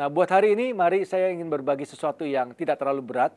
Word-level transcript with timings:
Nah, 0.00 0.08
buat 0.08 0.32
hari 0.32 0.56
ini 0.56 0.72
mari 0.72 1.04
saya 1.04 1.28
ingin 1.28 1.52
berbagi 1.52 1.84
sesuatu 1.84 2.24
yang 2.24 2.56
tidak 2.56 2.80
terlalu 2.80 3.04
berat, 3.04 3.36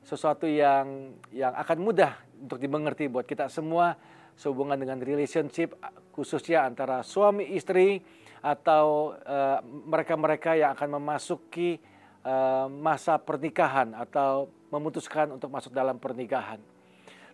sesuatu 0.00 0.48
yang 0.48 1.12
yang 1.28 1.52
akan 1.52 1.76
mudah 1.76 2.16
untuk 2.40 2.56
dimengerti 2.56 3.04
buat 3.04 3.28
kita 3.28 3.52
semua 3.52 3.92
sehubungan 4.32 4.80
dengan 4.80 4.96
relationship 5.04 5.76
khususnya 6.16 6.64
antara 6.64 7.04
suami 7.04 7.52
istri 7.52 8.00
atau 8.40 9.12
eh, 9.28 9.60
mereka-mereka 9.84 10.56
uh, 10.56 10.60
yang 10.64 10.70
akan 10.72 10.88
memasuki 10.96 11.76
uh, 12.24 12.64
masa 12.64 13.20
pernikahan 13.20 13.92
atau 13.92 14.48
memutuskan 14.72 15.36
untuk 15.36 15.52
masuk 15.52 15.76
dalam 15.76 16.00
pernikahan. 16.00 16.64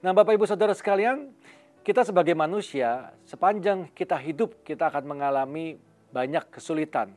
Nah, 0.02 0.10
Bapak 0.10 0.34
Ibu 0.34 0.50
Saudara 0.50 0.74
sekalian, 0.74 1.30
kita 1.86 2.02
sebagai 2.02 2.34
manusia 2.34 3.14
sepanjang 3.30 3.94
kita 3.94 4.18
hidup 4.18 4.58
kita 4.66 4.90
akan 4.90 5.06
mengalami 5.06 5.78
banyak 6.10 6.50
kesulitan 6.50 7.14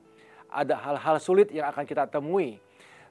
ada 0.53 0.77
hal-hal 0.77 1.17
sulit 1.17 1.49
yang 1.49 1.65
akan 1.73 1.83
kita 1.83 2.05
temui. 2.05 2.61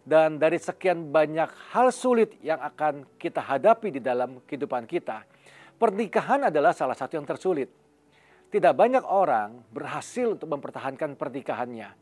Dan 0.03 0.39
dari 0.39 0.59
sekian 0.59 1.15
banyak 1.15 1.47
hal 1.75 1.95
sulit 1.95 2.35
yang 2.43 2.59
akan 2.59 3.07
kita 3.19 3.39
hadapi 3.39 3.99
di 3.99 4.01
dalam 4.03 4.43
kehidupan 4.47 4.87
kita, 4.87 5.23
pernikahan 5.79 6.51
adalah 6.51 6.75
salah 6.75 6.95
satu 6.99 7.19
yang 7.19 7.27
tersulit. 7.27 7.71
Tidak 8.51 8.75
banyak 8.75 9.07
orang 9.07 9.63
berhasil 9.71 10.35
untuk 10.35 10.51
mempertahankan 10.51 11.15
pernikahannya. 11.15 11.95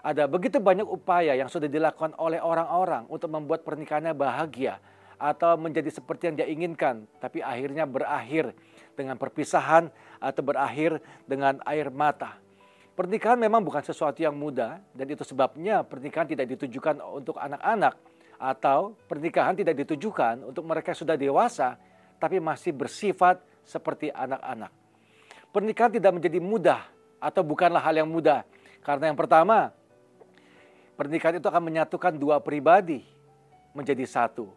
Ada 0.00 0.24
begitu 0.24 0.56
banyak 0.62 0.86
upaya 0.86 1.36
yang 1.36 1.50
sudah 1.52 1.68
dilakukan 1.68 2.16
oleh 2.16 2.40
orang-orang 2.40 3.04
untuk 3.12 3.28
membuat 3.28 3.66
pernikahannya 3.66 4.16
bahagia 4.16 4.80
atau 5.20 5.60
menjadi 5.60 5.92
seperti 5.92 6.32
yang 6.32 6.36
dia 6.40 6.48
inginkan, 6.48 7.04
tapi 7.20 7.44
akhirnya 7.44 7.84
berakhir 7.84 8.56
dengan 8.96 9.20
perpisahan 9.20 9.92
atau 10.16 10.40
berakhir 10.40 11.04
dengan 11.28 11.60
air 11.68 11.92
mata. 11.92 12.40
Pernikahan 12.98 13.38
memang 13.38 13.62
bukan 13.62 13.80
sesuatu 13.80 14.18
yang 14.20 14.34
mudah 14.34 14.82
dan 14.92 15.06
itu 15.06 15.22
sebabnya 15.22 15.86
pernikahan 15.86 16.26
tidak 16.26 16.50
ditujukan 16.56 17.00
untuk 17.00 17.38
anak-anak 17.38 17.96
atau 18.40 18.96
pernikahan 19.06 19.54
tidak 19.56 19.78
ditujukan 19.84 20.42
untuk 20.44 20.66
mereka 20.66 20.96
sudah 20.96 21.14
dewasa 21.14 21.78
tapi 22.20 22.42
masih 22.42 22.74
bersifat 22.76 23.40
seperti 23.64 24.10
anak-anak. 24.10 24.72
Pernikahan 25.54 25.92
tidak 25.96 26.12
menjadi 26.18 26.38
mudah 26.42 26.80
atau 27.22 27.40
bukanlah 27.46 27.80
hal 27.80 27.94
yang 28.04 28.10
mudah 28.10 28.42
karena 28.82 29.12
yang 29.12 29.18
pertama 29.18 29.70
pernikahan 30.98 31.38
itu 31.38 31.46
akan 31.46 31.62
menyatukan 31.62 32.12
dua 32.18 32.42
pribadi 32.42 33.06
menjadi 33.72 34.04
satu. 34.04 34.50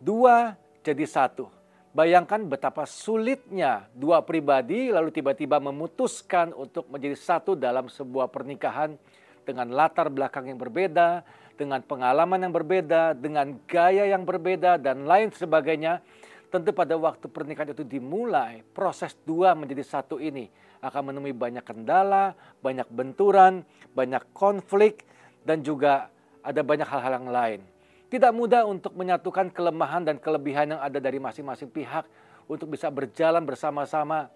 Dua 0.00 0.56
jadi 0.80 1.04
satu. 1.04 1.50
Bayangkan 1.96 2.44
betapa 2.44 2.84
sulitnya 2.84 3.88
dua 3.96 4.20
pribadi 4.20 4.92
lalu 4.92 5.08
tiba-tiba 5.08 5.56
memutuskan 5.56 6.52
untuk 6.52 6.84
menjadi 6.92 7.16
satu 7.16 7.56
dalam 7.56 7.88
sebuah 7.88 8.28
pernikahan 8.28 9.00
dengan 9.48 9.72
latar 9.72 10.12
belakang 10.12 10.44
yang 10.52 10.60
berbeda, 10.60 11.24
dengan 11.56 11.80
pengalaman 11.80 12.36
yang 12.44 12.52
berbeda, 12.52 13.16
dengan 13.16 13.56
gaya 13.64 14.04
yang 14.12 14.28
berbeda 14.28 14.76
dan 14.76 15.08
lain 15.08 15.32
sebagainya. 15.32 16.04
Tentu 16.52 16.76
pada 16.76 17.00
waktu 17.00 17.32
pernikahan 17.32 17.72
itu 17.72 17.80
dimulai, 17.80 18.60
proses 18.76 19.16
dua 19.24 19.56
menjadi 19.56 19.80
satu 19.80 20.20
ini 20.20 20.52
akan 20.84 21.16
menemui 21.16 21.32
banyak 21.32 21.64
kendala, 21.64 22.36
banyak 22.60 22.92
benturan, 22.92 23.64
banyak 23.96 24.20
konflik, 24.36 25.08
dan 25.48 25.64
juga 25.64 26.12
ada 26.44 26.60
banyak 26.60 26.84
hal-hal 26.84 27.24
yang 27.24 27.32
lain. 27.32 27.60
Tidak 28.06 28.30
mudah 28.30 28.62
untuk 28.62 28.94
menyatukan 28.94 29.50
kelemahan 29.50 30.06
dan 30.06 30.22
kelebihan 30.22 30.78
yang 30.78 30.80
ada 30.80 31.02
dari 31.02 31.18
masing-masing 31.18 31.66
pihak 31.74 32.06
untuk 32.46 32.70
bisa 32.70 32.86
berjalan 32.86 33.42
bersama-sama 33.42 34.30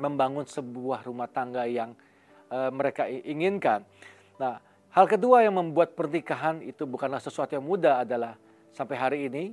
membangun 0.00 0.48
sebuah 0.48 1.04
rumah 1.04 1.28
tangga 1.28 1.68
yang 1.68 1.92
uh, 2.48 2.72
mereka 2.72 3.04
inginkan. 3.08 3.84
Nah, 4.40 4.56
hal 4.96 5.04
kedua 5.04 5.44
yang 5.44 5.60
membuat 5.60 5.92
pernikahan 5.92 6.64
itu 6.64 6.88
bukanlah 6.88 7.20
sesuatu 7.20 7.52
yang 7.52 7.64
mudah 7.64 8.00
adalah 8.00 8.40
sampai 8.72 8.96
hari 8.96 9.18
ini 9.28 9.52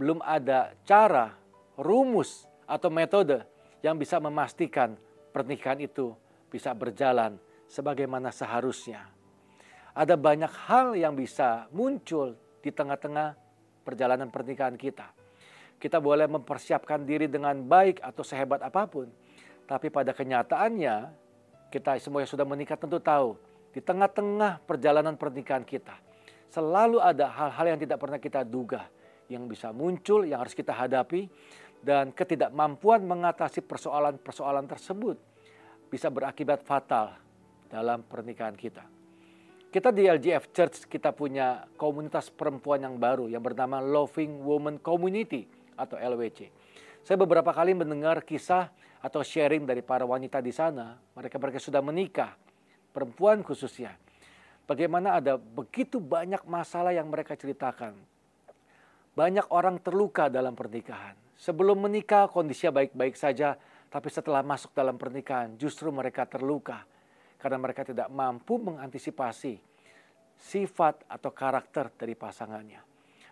belum 0.00 0.24
ada 0.24 0.72
cara, 0.88 1.36
rumus 1.76 2.48
atau 2.64 2.88
metode 2.88 3.44
yang 3.84 4.00
bisa 4.00 4.16
memastikan 4.16 4.96
pernikahan 5.28 5.84
itu 5.84 6.16
bisa 6.48 6.72
berjalan 6.72 7.36
sebagaimana 7.68 8.32
seharusnya. 8.32 9.12
Ada 9.94 10.16
banyak 10.18 10.52
hal 10.66 10.96
yang 10.98 11.14
bisa 11.14 11.68
muncul 11.70 12.34
di 12.64 12.72
tengah-tengah 12.72 13.36
perjalanan 13.84 14.32
pernikahan 14.32 14.80
kita. 14.80 15.12
Kita 15.76 16.00
boleh 16.00 16.24
mempersiapkan 16.24 17.04
diri 17.04 17.28
dengan 17.28 17.60
baik 17.60 18.00
atau 18.00 18.24
sehebat 18.24 18.64
apa 18.64 18.88
pun, 18.88 19.12
tapi 19.68 19.92
pada 19.92 20.16
kenyataannya 20.16 21.12
kita 21.68 22.00
semua 22.00 22.24
yang 22.24 22.30
sudah 22.32 22.48
menikah 22.48 22.80
tentu 22.80 22.96
tahu 22.96 23.36
di 23.76 23.84
tengah-tengah 23.84 24.64
perjalanan 24.64 25.12
pernikahan 25.20 25.66
kita 25.66 25.92
selalu 26.54 27.02
ada 27.02 27.26
hal-hal 27.26 27.74
yang 27.74 27.80
tidak 27.82 27.98
pernah 27.98 28.22
kita 28.22 28.46
duga 28.46 28.86
yang 29.26 29.50
bisa 29.50 29.74
muncul, 29.74 30.22
yang 30.22 30.38
harus 30.38 30.54
kita 30.54 30.70
hadapi 30.70 31.26
dan 31.82 32.14
ketidakmampuan 32.14 33.02
mengatasi 33.02 33.60
persoalan-persoalan 33.66 34.64
tersebut 34.70 35.18
bisa 35.90 36.08
berakibat 36.08 36.62
fatal 36.62 37.18
dalam 37.66 38.06
pernikahan 38.06 38.54
kita. 38.54 38.86
Kita 39.74 39.90
di 39.90 40.06
LGF 40.06 40.54
Church 40.54 40.86
kita 40.86 41.10
punya 41.10 41.66
komunitas 41.74 42.30
perempuan 42.30 42.86
yang 42.86 42.94
baru 42.94 43.26
yang 43.26 43.42
bernama 43.42 43.82
Loving 43.82 44.46
Woman 44.46 44.78
Community 44.78 45.50
atau 45.74 45.98
LWC. 45.98 46.46
Saya 47.02 47.18
beberapa 47.18 47.50
kali 47.50 47.74
mendengar 47.74 48.22
kisah 48.22 48.70
atau 49.02 49.26
sharing 49.26 49.66
dari 49.66 49.82
para 49.82 50.06
wanita 50.06 50.38
di 50.38 50.54
sana. 50.54 50.94
Mereka-mereka 51.18 51.58
sudah 51.58 51.82
menikah, 51.82 52.38
perempuan 52.94 53.42
khususnya. 53.42 53.98
Bagaimana 54.62 55.18
ada 55.18 55.42
begitu 55.42 55.98
banyak 55.98 56.46
masalah 56.46 56.94
yang 56.94 57.10
mereka 57.10 57.34
ceritakan. 57.34 57.98
Banyak 59.18 59.50
orang 59.50 59.82
terluka 59.82 60.30
dalam 60.30 60.54
pernikahan. 60.54 61.18
Sebelum 61.34 61.82
menikah 61.82 62.30
kondisinya 62.30 62.78
baik-baik 62.78 63.18
saja, 63.18 63.58
tapi 63.90 64.06
setelah 64.06 64.46
masuk 64.46 64.70
dalam 64.70 64.94
pernikahan 64.94 65.58
justru 65.58 65.90
mereka 65.90 66.30
terluka 66.30 66.86
karena 67.44 67.60
mereka 67.60 67.84
tidak 67.84 68.08
mampu 68.08 68.56
mengantisipasi 68.56 69.60
sifat 70.40 71.04
atau 71.04 71.28
karakter 71.28 71.92
dari 71.92 72.16
pasangannya. 72.16 72.80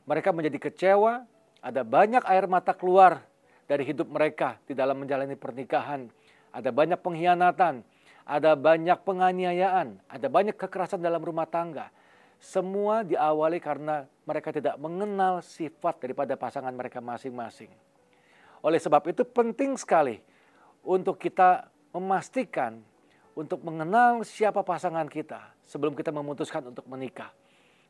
Mereka 0.04 0.36
menjadi 0.36 0.68
kecewa, 0.68 1.24
ada 1.64 1.80
banyak 1.80 2.20
air 2.28 2.44
mata 2.44 2.76
keluar 2.76 3.24
dari 3.64 3.88
hidup 3.88 4.12
mereka 4.12 4.60
di 4.68 4.76
dalam 4.76 5.00
menjalani 5.00 5.32
pernikahan. 5.32 6.12
Ada 6.52 6.68
banyak 6.68 7.00
pengkhianatan, 7.00 7.80
ada 8.28 8.52
banyak 8.52 9.00
penganiayaan, 9.00 9.96
ada 10.04 10.26
banyak 10.28 10.60
kekerasan 10.60 11.00
dalam 11.00 11.24
rumah 11.24 11.48
tangga. 11.48 11.88
Semua 12.36 13.08
diawali 13.08 13.64
karena 13.64 14.04
mereka 14.28 14.52
tidak 14.52 14.76
mengenal 14.76 15.40
sifat 15.40 16.04
daripada 16.04 16.36
pasangan 16.36 16.74
mereka 16.76 17.00
masing-masing. 17.00 17.72
Oleh 18.60 18.76
sebab 18.76 19.08
itu 19.08 19.24
penting 19.24 19.80
sekali 19.80 20.20
untuk 20.84 21.16
kita 21.16 21.72
memastikan 21.96 22.91
untuk 23.32 23.65
mengenal 23.65 24.25
siapa 24.25 24.60
pasangan 24.60 25.09
kita 25.09 25.56
sebelum 25.65 25.97
kita 25.97 26.12
memutuskan 26.12 26.69
untuk 26.69 26.84
menikah. 26.88 27.32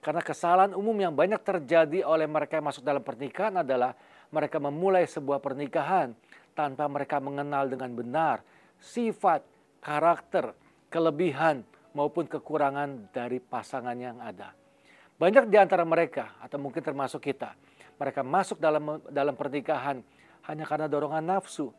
Karena 0.02 0.18
kesalahan 0.18 0.74
umum 0.74 0.94
yang 0.98 1.14
banyak 1.14 1.38
terjadi 1.42 2.02
oleh 2.02 2.26
mereka 2.26 2.58
yang 2.58 2.66
masuk 2.66 2.82
dalam 2.82 3.06
pernikahan 3.06 3.62
adalah 3.62 3.94
mereka 4.34 4.58
memulai 4.58 5.06
sebuah 5.06 5.38
pernikahan 5.38 6.10
tanpa 6.58 6.90
mereka 6.90 7.22
mengenal 7.22 7.70
dengan 7.70 7.94
benar 7.94 8.42
sifat, 8.82 9.46
karakter, 9.78 10.50
kelebihan 10.90 11.62
maupun 11.94 12.26
kekurangan 12.26 13.14
dari 13.14 13.38
pasangan 13.38 13.94
yang 13.94 14.18
ada. 14.18 14.50
Banyak 15.22 15.46
di 15.46 15.56
antara 15.60 15.86
mereka 15.86 16.34
atau 16.42 16.58
mungkin 16.58 16.82
termasuk 16.82 17.22
kita, 17.22 17.54
mereka 17.94 18.26
masuk 18.26 18.58
dalam 18.58 18.98
dalam 19.06 19.38
pernikahan 19.38 20.02
hanya 20.50 20.64
karena 20.66 20.90
dorongan 20.90 21.22
nafsu, 21.22 21.70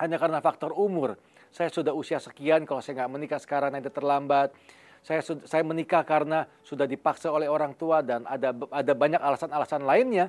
hanya 0.00 0.16
karena 0.16 0.40
faktor 0.40 0.72
umur, 0.72 1.20
saya 1.50 1.68
sudah 1.72 1.92
usia 1.96 2.20
sekian, 2.20 2.68
kalau 2.68 2.84
saya 2.84 3.04
nggak 3.04 3.12
menikah 3.12 3.40
sekarang 3.40 3.72
nanti 3.72 3.88
terlambat. 3.88 4.52
Saya 4.98 5.22
saya 5.22 5.62
menikah 5.64 6.02
karena 6.02 6.44
sudah 6.60 6.84
dipaksa 6.84 7.30
oleh 7.30 7.46
orang 7.46 7.72
tua 7.78 8.02
dan 8.02 8.26
ada 8.26 8.52
ada 8.52 8.92
banyak 8.92 9.20
alasan-alasan 9.22 9.86
lainnya. 9.86 10.28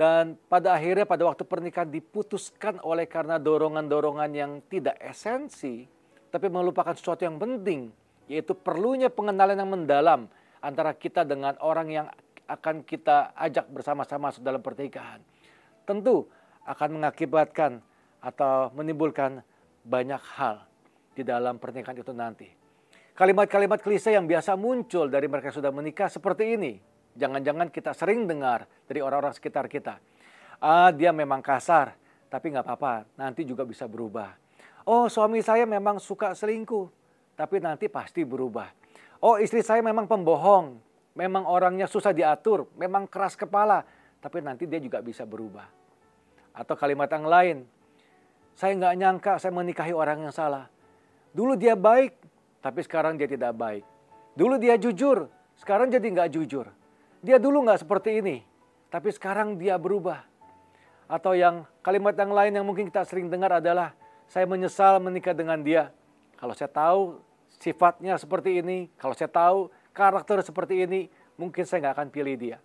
Dan 0.00 0.40
pada 0.48 0.72
akhirnya 0.72 1.04
pada 1.04 1.28
waktu 1.28 1.44
pernikahan 1.44 1.92
diputuskan 1.92 2.80
oleh 2.80 3.04
karena 3.04 3.36
dorongan-dorongan 3.36 4.30
yang 4.32 4.64
tidak 4.64 4.96
esensi, 4.96 5.84
tapi 6.32 6.48
melupakan 6.48 6.96
sesuatu 6.96 7.28
yang 7.28 7.36
penting, 7.36 7.92
yaitu 8.24 8.56
perlunya 8.56 9.12
pengenalan 9.12 9.60
yang 9.60 9.68
mendalam 9.68 10.20
antara 10.64 10.96
kita 10.96 11.24
dengan 11.28 11.52
orang 11.60 11.88
yang 11.92 12.06
akan 12.48 12.82
kita 12.82 13.36
ajak 13.36 13.68
bersama-sama 13.70 14.32
dalam 14.40 14.64
pernikahan. 14.64 15.20
Tentu 15.84 16.26
akan 16.64 17.00
mengakibatkan 17.00 17.84
atau 18.20 18.72
menimbulkan 18.76 19.44
banyak 19.84 20.22
hal 20.36 20.64
di 21.14 21.22
dalam 21.24 21.56
pernikahan 21.56 21.96
itu 21.98 22.12
nanti. 22.12 22.48
Kalimat-kalimat 23.16 23.84
klise 23.84 24.16
yang 24.16 24.24
biasa 24.24 24.56
muncul 24.56 25.12
dari 25.12 25.28
mereka 25.28 25.52
sudah 25.52 25.68
menikah 25.68 26.08
seperti 26.08 26.56
ini. 26.56 26.72
Jangan-jangan 27.18 27.68
kita 27.68 27.92
sering 27.92 28.24
dengar 28.24 28.64
dari 28.86 29.04
orang-orang 29.04 29.34
sekitar 29.34 29.68
kita. 29.68 30.00
Ah, 30.62 30.88
dia 30.94 31.12
memang 31.12 31.44
kasar, 31.44 31.92
tapi 32.32 32.54
nggak 32.54 32.64
apa-apa, 32.64 33.04
nanti 33.18 33.44
juga 33.44 33.66
bisa 33.66 33.84
berubah. 33.84 34.32
Oh, 34.88 35.10
suami 35.10 35.44
saya 35.44 35.68
memang 35.68 36.00
suka 36.00 36.32
selingkuh, 36.32 36.88
tapi 37.36 37.60
nanti 37.60 37.88
pasti 37.88 38.24
berubah. 38.24 38.68
Oh 39.20 39.36
istri 39.36 39.60
saya 39.60 39.84
memang 39.84 40.08
pembohong, 40.08 40.80
memang 41.12 41.44
orangnya 41.44 41.84
susah 41.84 42.16
diatur, 42.16 42.64
memang 42.80 43.04
keras 43.04 43.36
kepala, 43.36 43.84
tapi 44.16 44.40
nanti 44.40 44.64
dia 44.64 44.80
juga 44.80 45.04
bisa 45.04 45.28
berubah. 45.28 45.68
Atau 46.56 46.72
kalimat 46.72 47.08
yang 47.12 47.28
lain, 47.28 47.56
saya 48.60 48.76
nggak 48.76 48.94
nyangka 49.00 49.32
saya 49.40 49.56
menikahi 49.56 49.96
orang 49.96 50.28
yang 50.28 50.34
salah. 50.36 50.68
Dulu 51.32 51.56
dia 51.56 51.72
baik, 51.72 52.12
tapi 52.60 52.84
sekarang 52.84 53.16
dia 53.16 53.24
tidak 53.24 53.56
baik. 53.56 53.88
Dulu 54.36 54.60
dia 54.60 54.76
jujur, 54.76 55.32
sekarang 55.56 55.88
jadi 55.88 56.04
nggak 56.04 56.28
jujur. 56.36 56.68
Dia 57.24 57.40
dulu 57.40 57.64
nggak 57.64 57.88
seperti 57.88 58.20
ini, 58.20 58.44
tapi 58.92 59.08
sekarang 59.16 59.56
dia 59.56 59.80
berubah. 59.80 60.28
Atau 61.08 61.32
yang 61.32 61.64
kalimat 61.80 62.12
yang 62.12 62.36
lain 62.36 62.52
yang 62.52 62.66
mungkin 62.68 62.92
kita 62.92 63.00
sering 63.08 63.32
dengar 63.32 63.64
adalah, 63.64 63.96
saya 64.28 64.44
menyesal 64.44 65.00
menikah 65.00 65.32
dengan 65.32 65.64
dia. 65.64 65.88
Kalau 66.36 66.52
saya 66.52 66.68
tahu 66.68 67.16
sifatnya 67.56 68.20
seperti 68.20 68.60
ini, 68.60 68.92
kalau 69.00 69.16
saya 69.16 69.32
tahu 69.32 69.72
karakter 69.96 70.44
seperti 70.44 70.84
ini, 70.84 71.08
mungkin 71.40 71.64
saya 71.64 71.88
nggak 71.88 71.94
akan 71.96 72.08
pilih 72.12 72.36
dia. 72.36 72.60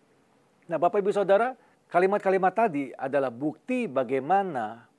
Nah 0.68 0.76
Bapak 0.76 1.00
Ibu 1.00 1.16
Saudara, 1.16 1.56
kalimat-kalimat 1.88 2.52
tadi 2.52 2.92
adalah 2.92 3.32
bukti 3.32 3.88
bagaimana 3.88 4.92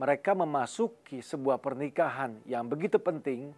mereka 0.00 0.32
memasuki 0.32 1.20
sebuah 1.20 1.60
pernikahan 1.60 2.40
yang 2.48 2.64
begitu 2.64 2.96
penting 2.96 3.52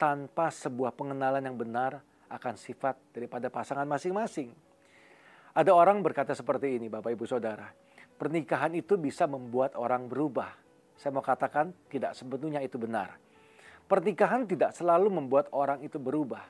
tanpa 0.00 0.48
sebuah 0.48 0.96
pengenalan 0.96 1.44
yang 1.44 1.60
benar 1.60 2.00
akan 2.32 2.56
sifat 2.56 2.96
daripada 3.12 3.52
pasangan 3.52 3.84
masing-masing. 3.84 4.48
Ada 5.52 5.68
orang 5.76 6.00
berkata 6.00 6.32
seperti 6.32 6.80
ini, 6.80 6.88
Bapak 6.88 7.12
Ibu 7.12 7.28
Saudara. 7.28 7.68
Pernikahan 8.16 8.72
itu 8.72 8.96
bisa 8.96 9.28
membuat 9.28 9.76
orang 9.76 10.08
berubah. 10.08 10.48
Saya 10.96 11.12
mau 11.12 11.20
katakan 11.20 11.76
tidak 11.92 12.16
sebetulnya 12.16 12.64
itu 12.64 12.80
benar. 12.80 13.12
Pernikahan 13.84 14.48
tidak 14.48 14.72
selalu 14.72 15.12
membuat 15.12 15.52
orang 15.52 15.84
itu 15.84 16.00
berubah. 16.00 16.48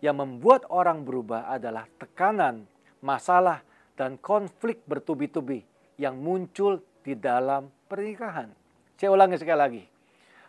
Yang 0.00 0.16
membuat 0.24 0.64
orang 0.72 1.04
berubah 1.04 1.52
adalah 1.52 1.84
tekanan, 2.00 2.64
masalah, 3.04 3.60
dan 4.00 4.16
konflik 4.16 4.80
bertubi-tubi 4.88 5.60
yang 6.00 6.16
muncul 6.16 6.80
di 7.04 7.12
dalam 7.12 7.68
pernikahan. 7.86 8.48
Saya 8.96 9.12
ulangi 9.12 9.36
sekali 9.36 9.60
lagi. 9.60 9.84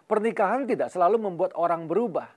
Pernikahan 0.08 0.64
tidak 0.64 0.90
selalu 0.90 1.20
membuat 1.20 1.52
orang 1.60 1.86
berubah. 1.86 2.32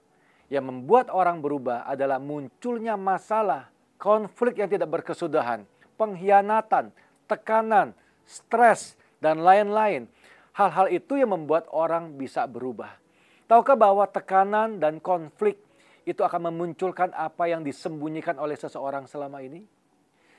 Yang 0.51 0.65
membuat 0.73 1.07
orang 1.13 1.39
berubah 1.45 1.85
adalah 1.87 2.19
munculnya 2.19 2.97
masalah, 2.97 3.69
konflik 4.01 4.59
yang 4.59 4.67
tidak 4.73 4.89
berkesudahan, 4.89 5.63
pengkhianatan, 6.01 6.91
tekanan, 7.29 7.93
stres, 8.25 8.97
dan 9.21 9.45
lain-lain. 9.45 10.09
Hal-hal 10.57 10.89
itu 10.91 11.21
yang 11.21 11.37
membuat 11.37 11.69
orang 11.71 12.17
bisa 12.17 12.49
berubah. 12.49 12.97
Tahukah 13.45 13.77
bahwa 13.77 14.09
tekanan 14.09 14.81
dan 14.81 14.99
konflik 14.99 15.61
itu 16.09 16.25
akan 16.25 16.49
memunculkan 16.49 17.13
apa 17.13 17.53
yang 17.53 17.61
disembunyikan 17.61 18.41
oleh 18.41 18.57
seseorang 18.57 19.05
selama 19.05 19.45
ini? 19.45 19.61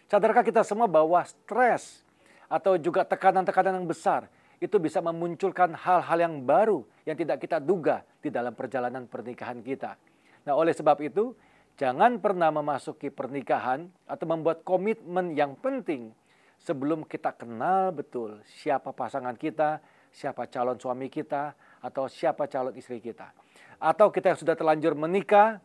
Sadarkah 0.09 0.41
kita 0.41 0.65
semua 0.65 0.89
bahwa 0.89 1.21
stres 1.21 2.01
atau 2.49 2.75
juga 2.81 3.05
tekanan-tekanan 3.05 3.79
yang 3.79 3.87
besar 3.87 4.27
itu 4.59 4.75
bisa 4.81 4.99
memunculkan 4.99 5.71
hal-hal 5.71 6.17
yang 6.19 6.35
baru 6.43 6.83
yang 7.07 7.15
tidak 7.15 7.39
kita 7.39 7.63
duga 7.63 8.03
di 8.19 8.27
dalam 8.27 8.51
perjalanan 8.51 9.07
pernikahan 9.07 9.63
kita. 9.63 9.95
Nah, 10.43 10.57
oleh 10.57 10.75
sebab 10.75 10.99
itu, 10.99 11.31
jangan 11.79 12.19
pernah 12.19 12.51
memasuki 12.51 13.07
pernikahan 13.07 13.87
atau 14.03 14.25
membuat 14.27 14.67
komitmen 14.67 15.31
yang 15.31 15.55
penting 15.55 16.11
sebelum 16.59 17.07
kita 17.07 17.31
kenal 17.39 17.95
betul 17.95 18.43
siapa 18.43 18.91
pasangan 18.91 19.39
kita, 19.39 19.79
siapa 20.11 20.51
calon 20.51 20.75
suami 20.75 21.07
kita, 21.07 21.55
atau 21.79 22.11
siapa 22.11 22.51
calon 22.51 22.75
istri 22.75 22.99
kita. 22.99 23.31
Atau 23.79 24.11
kita 24.11 24.35
yang 24.35 24.39
sudah 24.43 24.59
terlanjur 24.59 24.91
menikah, 24.91 25.63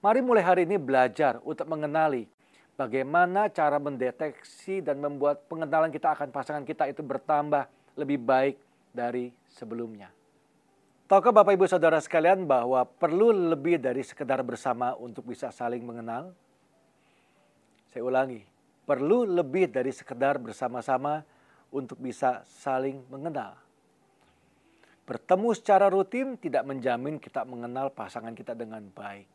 mari 0.00 0.24
mulai 0.24 0.40
hari 0.40 0.64
ini 0.64 0.80
belajar 0.80 1.44
untuk 1.44 1.68
mengenali 1.68 2.24
bagaimana 2.80 3.52
cara 3.52 3.76
mendeteksi 3.76 4.80
dan 4.80 5.04
membuat 5.04 5.44
pengenalan 5.52 5.92
kita 5.92 6.16
akan 6.16 6.32
pasangan 6.32 6.64
kita 6.64 6.88
itu 6.88 7.04
bertambah 7.04 7.68
lebih 8.00 8.16
baik 8.16 8.56
dari 8.88 9.28
sebelumnya. 9.52 10.08
Tahukah 11.04 11.34
Bapak 11.34 11.52
Ibu 11.60 11.68
Saudara 11.68 12.00
sekalian 12.00 12.48
bahwa 12.48 12.86
perlu 12.88 13.34
lebih 13.52 13.76
dari 13.76 14.00
sekedar 14.00 14.40
bersama 14.40 14.96
untuk 14.96 15.28
bisa 15.28 15.52
saling 15.52 15.84
mengenal? 15.84 16.32
Saya 17.92 18.06
ulangi, 18.06 18.40
perlu 18.88 19.28
lebih 19.28 19.68
dari 19.68 19.90
sekedar 19.92 20.40
bersama-sama 20.40 21.26
untuk 21.74 22.00
bisa 22.00 22.46
saling 22.46 23.02
mengenal. 23.10 23.58
Bertemu 25.04 25.50
secara 25.58 25.90
rutin 25.90 26.38
tidak 26.38 26.62
menjamin 26.62 27.18
kita 27.18 27.42
mengenal 27.42 27.90
pasangan 27.90 28.30
kita 28.30 28.54
dengan 28.54 28.86
baik. 28.94 29.26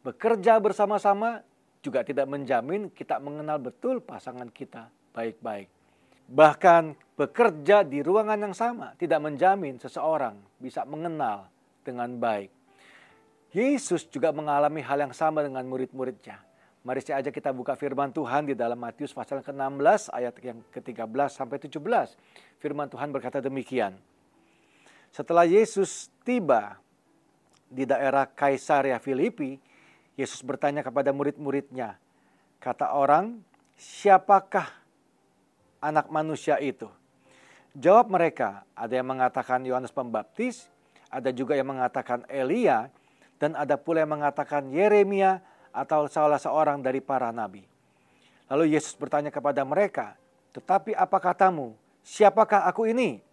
Bekerja 0.00 0.56
bersama-sama 0.56 1.44
juga 1.80 2.04
tidak 2.04 2.28
menjamin 2.28 2.92
kita 2.92 3.16
mengenal 3.20 3.56
betul 3.60 4.04
pasangan 4.04 4.48
kita 4.52 4.92
baik-baik. 5.16 5.68
Bahkan 6.30 6.94
bekerja 7.18 7.82
di 7.82 8.04
ruangan 8.04 8.38
yang 8.38 8.54
sama 8.54 8.94
tidak 8.94 9.18
menjamin 9.18 9.80
seseorang 9.80 10.38
bisa 10.62 10.86
mengenal 10.86 11.50
dengan 11.82 12.14
baik. 12.20 12.52
Yesus 13.50 14.06
juga 14.06 14.30
mengalami 14.30 14.78
hal 14.78 15.10
yang 15.10 15.14
sama 15.16 15.42
dengan 15.42 15.66
murid-muridnya. 15.66 16.38
Mari 16.80 17.02
saya 17.02 17.20
ajak 17.20 17.36
kita 17.36 17.50
buka 17.52 17.74
firman 17.76 18.08
Tuhan 18.08 18.46
di 18.48 18.54
dalam 18.56 18.78
Matius 18.78 19.12
pasal 19.12 19.44
ke-16 19.44 20.08
ayat 20.16 20.34
yang 20.40 20.64
ke-13 20.70 21.28
sampai 21.28 21.58
17. 21.60 21.76
Firman 22.62 22.88
Tuhan 22.88 23.10
berkata 23.12 23.42
demikian. 23.42 23.98
Setelah 25.10 25.44
Yesus 25.44 26.08
tiba 26.22 26.78
di 27.66 27.84
daerah 27.84 28.24
Kaisaria 28.24 28.96
Filipi, 29.02 29.58
Yesus 30.20 30.44
bertanya 30.44 30.84
kepada 30.84 31.16
murid-muridnya, 31.16 31.96
kata 32.60 32.92
orang, 32.92 33.40
siapakah 33.80 34.68
anak 35.80 36.12
manusia 36.12 36.60
itu? 36.60 36.92
Jawab 37.72 38.12
mereka, 38.12 38.68
ada 38.76 38.92
yang 38.92 39.08
mengatakan 39.08 39.64
Yohanes 39.64 39.94
Pembaptis, 39.96 40.68
ada 41.08 41.32
juga 41.32 41.56
yang 41.56 41.72
mengatakan 41.72 42.28
Elia, 42.28 42.92
dan 43.40 43.56
ada 43.56 43.80
pula 43.80 44.04
yang 44.04 44.20
mengatakan 44.20 44.68
Yeremia 44.68 45.40
atau 45.72 46.04
salah 46.04 46.36
seorang 46.36 46.84
dari 46.84 47.00
para 47.00 47.32
nabi. 47.32 47.64
Lalu 48.52 48.76
Yesus 48.76 48.92
bertanya 48.98 49.32
kepada 49.32 49.64
mereka, 49.64 50.20
"Tetapi 50.52 50.92
apa 50.92 51.16
katamu? 51.16 51.72
Siapakah 52.04 52.68
aku 52.68 52.90
ini?" 52.90 53.24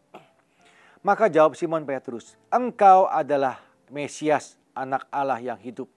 Maka 1.04 1.28
jawab 1.28 1.60
Simon 1.60 1.84
Petrus, 1.84 2.40
"Engkau 2.48 3.10
adalah 3.12 3.60
Mesias, 3.92 4.56
anak 4.72 5.04
Allah 5.12 5.42
yang 5.44 5.60
hidup." 5.60 5.97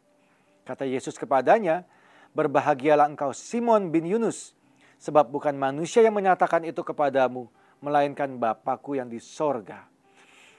Kata 0.71 0.87
Yesus 0.87 1.19
kepadanya, 1.19 1.83
"Berbahagialah 2.31 3.11
engkau 3.11 3.35
Simon 3.35 3.91
bin 3.91 4.07
Yunus, 4.07 4.55
Sebab 5.01 5.33
bukan 5.33 5.57
manusia 5.57 6.05
yang 6.05 6.13
menyatakan 6.13 6.61
itu 6.61 6.85
kepadamu, 6.85 7.49
melainkan 7.81 8.37
Bapakku 8.37 9.01
yang 9.01 9.09
di 9.09 9.17
sorga. 9.17 9.89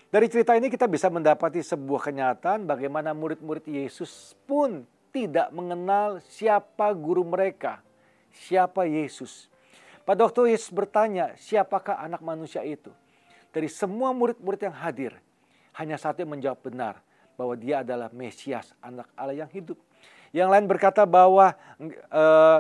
Dari 0.10 0.26
cerita 0.28 0.58
ini 0.58 0.68
kita 0.68 0.90
bisa 0.90 1.14
mendapati 1.14 1.62
sebuah 1.62 2.10
kenyataan 2.10 2.66
bagaimana 2.66 3.14
murid-murid 3.14 3.70
Yesus 3.70 4.34
pun 4.50 4.82
tidak 5.14 5.54
mengenal 5.54 6.20
siapa 6.26 6.90
guru 6.98 7.22
mereka, 7.22 7.86
siapa 8.34 8.90
Yesus. 8.90 9.46
Pada 10.10 10.26
waktu 10.26 10.58
Yesus 10.58 10.74
bertanya, 10.74 11.38
siapakah 11.38 12.02
anak 12.02 12.26
manusia 12.26 12.66
itu? 12.66 12.90
Dari 13.54 13.70
semua 13.70 14.10
murid-murid 14.10 14.66
yang 14.66 14.74
hadir, 14.74 15.14
hanya 15.78 16.02
satu 16.02 16.26
yang 16.26 16.34
menjawab 16.34 16.60
benar 16.66 16.98
bahwa 17.38 17.54
dia 17.54 17.86
adalah 17.86 18.10
Mesias, 18.10 18.74
anak 18.82 19.06
Allah 19.14 19.46
yang 19.46 19.52
hidup. 19.54 19.78
Yang 20.32 20.50
lain 20.52 20.66
berkata 20.68 21.04
bahwa 21.04 21.56
uh, 22.12 22.60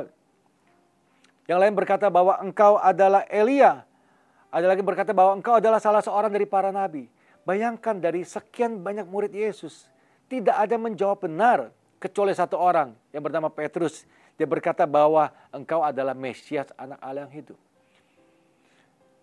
yang 1.47 1.59
lain 1.59 1.75
berkata 1.75 2.07
bahwa 2.07 2.39
engkau 2.39 2.79
adalah 2.79 3.27
Elia. 3.27 3.83
Ada 4.51 4.67
lagi 4.71 4.83
berkata 4.83 5.15
bahwa 5.15 5.39
engkau 5.39 5.55
adalah 5.55 5.79
salah 5.79 6.03
seorang 6.03 6.31
dari 6.31 6.43
para 6.43 6.71
nabi. 6.71 7.07
Bayangkan 7.47 7.97
dari 7.97 8.27
sekian 8.27 8.83
banyak 8.83 9.07
murid 9.07 9.33
Yesus, 9.33 9.87
tidak 10.27 10.55
ada 10.55 10.75
menjawab 10.79 11.25
benar 11.25 11.73
kecuali 11.97 12.35
satu 12.35 12.59
orang 12.59 12.93
yang 13.11 13.23
bernama 13.23 13.51
Petrus. 13.51 14.03
Dia 14.39 14.45
berkata 14.45 14.87
bahwa 14.87 15.31
engkau 15.51 15.83
adalah 15.83 16.15
Mesias 16.15 16.69
anak 16.79 16.99
Allah 17.03 17.25
yang 17.25 17.33
hidup. 17.33 17.59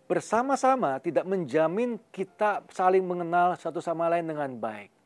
Bersama-sama 0.09 0.97
tidak 1.05 1.29
menjamin 1.29 2.01
kita 2.09 2.65
saling 2.73 3.05
mengenal 3.05 3.57
satu 3.61 3.85
sama 3.85 4.09
lain 4.09 4.25
dengan 4.25 4.49
baik. 4.57 4.98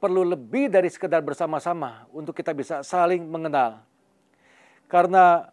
Perlu 0.00 0.24
lebih 0.24 0.72
dari 0.72 0.88
sekedar 0.88 1.20
bersama-sama 1.20 2.08
untuk 2.10 2.32
kita 2.32 2.56
bisa 2.56 2.80
saling 2.80 3.20
mengenal. 3.28 3.84
Karena 4.88 5.44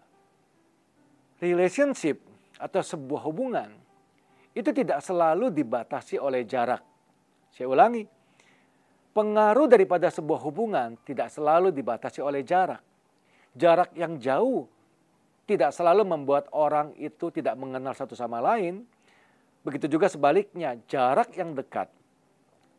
relationship 1.43 2.23
atau 2.55 2.79
sebuah 2.81 3.27
hubungan 3.27 3.69
itu 4.55 4.71
tidak 4.73 5.03
selalu 5.03 5.51
dibatasi 5.51 6.17
oleh 6.17 6.47
jarak. 6.47 6.81
Saya 7.53 7.69
ulangi, 7.69 8.07
pengaruh 9.13 9.67
daripada 9.69 10.07
sebuah 10.09 10.41
hubungan 10.47 10.95
tidak 11.03 11.29
selalu 11.29 11.69
dibatasi 11.75 12.23
oleh 12.23 12.41
jarak. 12.41 12.81
Jarak 13.53 13.93
yang 13.99 14.15
jauh 14.17 14.65
tidak 15.43 15.75
selalu 15.75 16.07
membuat 16.07 16.47
orang 16.55 16.95
itu 16.97 17.29
tidak 17.35 17.59
mengenal 17.59 17.93
satu 17.93 18.15
sama 18.15 18.39
lain. 18.39 18.87
Begitu 19.61 19.91
juga 19.91 20.07
sebaliknya, 20.07 20.79
jarak 20.87 21.35
yang 21.35 21.51
dekat 21.51 21.91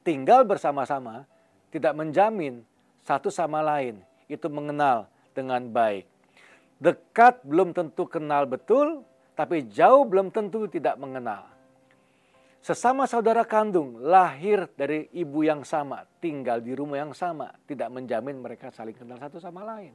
tinggal 0.09 0.41
bersama-sama 0.49 1.29
tidak 1.69 1.93
menjamin 1.97 2.65
satu 3.05 3.33
sama 3.33 3.65
lain 3.65 4.01
itu 4.29 4.47
mengenal 4.53 5.09
dengan 5.33 5.65
baik. 5.69 6.05
Dekat 6.79 7.43
belum 7.43 7.75
tentu 7.75 8.07
kenal 8.07 8.47
betul, 8.47 9.03
tapi 9.35 9.67
jauh 9.67 10.07
belum 10.07 10.31
tentu 10.31 10.69
tidak 10.71 10.95
mengenal. 11.01 11.49
Sesama 12.59 13.07
saudara 13.07 13.47
kandung 13.47 14.03
lahir 14.03 14.67
dari 14.75 15.09
ibu 15.15 15.47
yang 15.47 15.63
sama, 15.63 16.05
tinggal 16.19 16.59
di 16.59 16.75
rumah 16.75 17.07
yang 17.07 17.15
sama, 17.15 17.55
tidak 17.65 17.89
menjamin 17.89 18.39
mereka 18.43 18.69
saling 18.75 18.99
kenal 18.99 19.17
satu 19.17 19.39
sama 19.39 19.63
lain. 19.63 19.95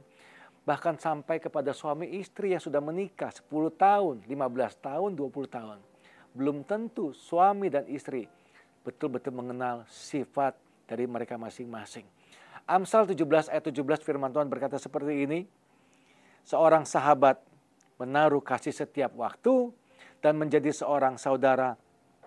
Bahkan 0.64 0.96
sampai 0.96 1.44
kepada 1.44 1.76
suami 1.76 2.16
istri 2.16 2.56
yang 2.56 2.62
sudah 2.64 2.80
menikah 2.80 3.28
10 3.28 3.52
tahun, 3.76 4.24
15 4.24 4.80
tahun, 4.80 5.10
20 5.12 5.44
tahun. 5.44 5.78
Belum 6.32 6.64
tentu 6.64 7.12
suami 7.12 7.68
dan 7.68 7.84
istri 7.84 8.24
betul-betul 8.80 9.36
mengenal 9.36 9.84
sifat 9.86 10.56
dari 10.84 11.08
mereka 11.08 11.40
masing-masing. 11.40 12.04
Amsal 12.64 13.04
17 13.04 13.52
ayat 13.52 13.64
17 13.68 14.00
firman 14.00 14.32
Tuhan 14.32 14.48
berkata 14.48 14.80
seperti 14.80 15.28
ini. 15.28 15.44
Seorang 16.44 16.84
sahabat 16.84 17.40
menaruh 17.96 18.40
kasih 18.44 18.72
setiap 18.72 19.12
waktu 19.16 19.72
dan 20.20 20.36
menjadi 20.36 20.72
seorang 20.72 21.16
saudara 21.16 21.76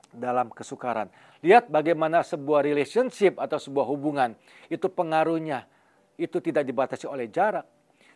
dalam 0.09 0.49
kesukaran. 0.49 1.09
Lihat 1.45 1.69
bagaimana 1.69 2.25
sebuah 2.25 2.65
relationship 2.65 3.37
atau 3.37 3.61
sebuah 3.61 3.85
hubungan 3.85 4.33
itu 4.73 4.89
pengaruhnya 4.89 5.69
itu 6.17 6.41
tidak 6.41 6.65
dibatasi 6.65 7.05
oleh 7.05 7.29
jarak. 7.29 7.65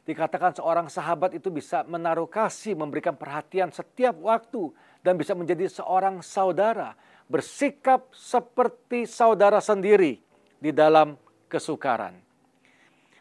Dikatakan 0.02 0.58
seorang 0.58 0.90
sahabat 0.90 1.38
itu 1.38 1.54
bisa 1.54 1.86
menaruh 1.86 2.26
kasih, 2.26 2.74
memberikan 2.74 3.14
perhatian 3.14 3.70
setiap 3.70 4.18
waktu 4.18 4.74
dan 5.06 5.14
bisa 5.14 5.38
menjadi 5.38 5.70
seorang 5.70 6.26
saudara, 6.26 6.98
bersikap 7.30 8.10
seperti 8.10 9.06
saudara 9.06 9.62
sendiri 9.62 10.31
di 10.62 10.70
dalam 10.70 11.18
kesukaran. 11.50 12.14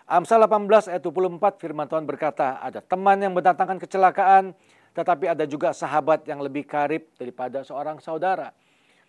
Amsal 0.04 0.44
18 0.44 0.92
ayat 0.92 1.02
24 1.02 1.56
firman 1.56 1.88
Tuhan 1.88 2.04
berkata, 2.04 2.61
ada 2.61 2.85
teman 2.85 3.16
yang 3.16 3.32
mendatangkan 3.32 3.80
kecelakaan, 3.80 4.52
tetapi 4.92 5.32
ada 5.32 5.47
juga 5.49 5.73
sahabat 5.73 6.26
yang 6.28 6.42
lebih 6.42 6.66
karib 6.68 7.09
daripada 7.16 7.64
seorang 7.64 8.02
saudara. 8.02 8.52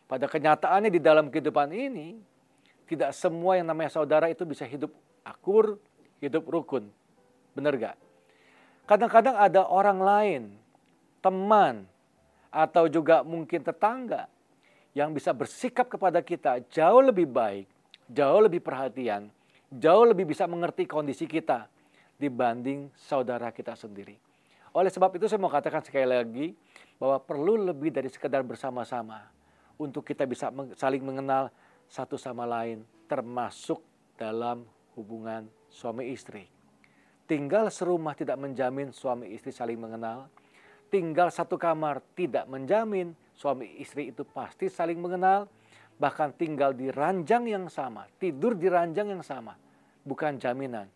Pada 0.08 0.30
kenyataannya 0.30 0.94
di 0.94 1.02
dalam 1.02 1.28
kehidupan 1.34 1.74
ini, 1.74 2.22
tidak 2.86 3.12
semua 3.18 3.58
yang 3.58 3.68
namanya 3.68 3.92
saudara 3.92 4.30
itu 4.30 4.46
bisa 4.46 4.64
hidup 4.64 4.94
akur, 5.26 5.82
hidup 6.22 6.46
rukun. 6.46 6.88
Benar 7.58 7.76
gak? 7.82 7.98
Kadang-kadang 8.86 9.36
ada 9.40 9.66
orang 9.66 10.00
lain, 10.00 10.42
teman, 11.24 11.90
atau 12.52 12.86
juga 12.92 13.24
mungkin 13.24 13.64
tetangga 13.64 14.28
yang 14.92 15.16
bisa 15.16 15.32
bersikap 15.32 15.88
kepada 15.88 16.20
kita 16.20 16.60
jauh 16.68 17.00
lebih 17.00 17.26
baik, 17.26 17.66
jauh 18.12 18.44
lebih 18.44 18.60
perhatian, 18.60 19.32
jauh 19.72 20.04
lebih 20.04 20.28
bisa 20.28 20.44
mengerti 20.44 20.84
kondisi 20.84 21.24
kita 21.24 21.72
dibanding 22.20 22.92
saudara 22.94 23.50
kita 23.56 23.74
sendiri. 23.74 24.20
Oleh 24.76 24.92
sebab 24.92 25.12
itu 25.16 25.28
saya 25.28 25.40
mau 25.40 25.52
katakan 25.52 25.84
sekali 25.84 26.08
lagi 26.08 26.48
bahwa 27.00 27.20
perlu 27.24 27.72
lebih 27.72 27.92
dari 27.92 28.08
sekedar 28.12 28.44
bersama-sama 28.44 29.28
untuk 29.80 30.04
kita 30.04 30.28
bisa 30.28 30.52
saling 30.76 31.04
mengenal 31.04 31.52
satu 31.92 32.16
sama 32.16 32.48
lain, 32.48 32.84
termasuk 33.08 33.84
dalam 34.16 34.64
hubungan 34.96 35.48
suami 35.68 36.12
istri. 36.14 36.48
Tinggal 37.28 37.72
serumah 37.72 38.16
tidak 38.16 38.38
menjamin 38.40 38.92
suami 38.92 39.32
istri 39.32 39.56
saling 39.56 39.80
mengenal. 39.80 40.28
Tinggal 40.92 41.32
satu 41.32 41.56
kamar 41.56 42.04
tidak 42.12 42.44
menjamin 42.52 43.16
suami 43.32 43.80
istri 43.80 44.12
itu 44.12 44.28
pasti 44.28 44.68
saling 44.68 45.00
mengenal. 45.00 45.48
Bahkan 46.02 46.34
tinggal 46.34 46.74
di 46.74 46.90
ranjang 46.90 47.46
yang 47.46 47.70
sama, 47.70 48.10
tidur 48.18 48.58
di 48.58 48.66
ranjang 48.66 49.14
yang 49.14 49.22
sama. 49.22 49.54
Bukan 50.02 50.42
jaminan 50.42 50.90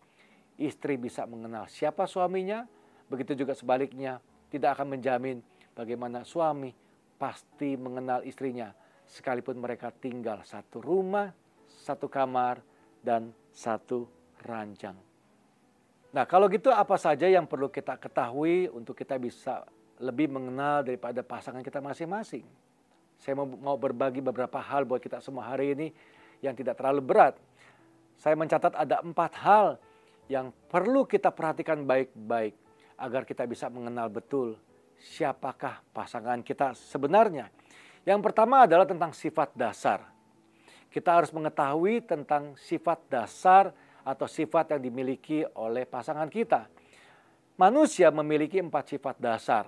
istri 0.58 0.96
bisa 0.96 1.28
mengenal 1.28 1.68
siapa 1.70 2.08
suaminya, 2.08 2.64
begitu 3.06 3.36
juga 3.38 3.52
sebaliknya 3.52 4.18
tidak 4.48 4.80
akan 4.80 4.98
menjamin 4.98 5.38
bagaimana 5.76 6.24
suami 6.24 6.72
pasti 7.16 7.76
mengenal 7.76 8.24
istrinya, 8.24 8.72
sekalipun 9.08 9.56
mereka 9.56 9.92
tinggal 9.92 10.44
satu 10.44 10.82
rumah, 10.84 11.32
satu 11.64 12.08
kamar, 12.10 12.60
dan 13.00 13.32
satu 13.52 14.04
ranjang. 14.44 14.96
Nah, 16.12 16.24
kalau 16.24 16.48
gitu 16.48 16.72
apa 16.72 16.96
saja 16.96 17.28
yang 17.28 17.44
perlu 17.44 17.68
kita 17.68 17.96
ketahui 18.00 18.68
untuk 18.72 18.96
kita 18.96 19.20
bisa 19.20 19.64
lebih 20.00 20.28
mengenal 20.32 20.84
daripada 20.84 21.20
pasangan 21.24 21.64
kita 21.64 21.80
masing-masing? 21.80 22.44
Saya 23.20 23.34
mau, 23.38 23.76
berbagi 23.76 24.20
beberapa 24.20 24.60
hal 24.60 24.84
buat 24.84 25.00
kita 25.00 25.24
semua 25.24 25.48
hari 25.48 25.72
ini 25.72 25.88
yang 26.44 26.52
tidak 26.52 26.76
terlalu 26.78 27.02
berat. 27.02 27.34
Saya 28.16 28.36
mencatat 28.36 28.76
ada 28.76 29.00
empat 29.04 29.32
hal 29.40 29.66
yang 30.26 30.50
perlu 30.68 31.04
kita 31.04 31.32
perhatikan 31.32 31.84
baik-baik 31.84 32.56
agar 32.96 33.22
kita 33.28 33.44
bisa 33.44 33.68
mengenal 33.68 34.08
betul 34.08 34.56
siapakah 34.96 35.84
pasangan 35.92 36.40
kita 36.40 36.72
sebenarnya. 36.72 37.52
Yang 38.06 38.20
pertama 38.22 38.64
adalah 38.64 38.86
tentang 38.88 39.12
sifat 39.12 39.52
dasar. 39.52 40.06
Kita 40.88 41.12
harus 41.12 41.34
mengetahui 41.34 42.06
tentang 42.06 42.56
sifat 42.56 43.02
dasar 43.10 43.74
atau 44.06 44.24
sifat 44.30 44.78
yang 44.78 44.80
dimiliki 44.86 45.42
oleh 45.58 45.84
pasangan 45.84 46.30
kita. 46.30 46.70
Manusia 47.58 48.12
memiliki 48.14 48.62
empat 48.62 48.96
sifat 48.96 49.16
dasar. 49.18 49.66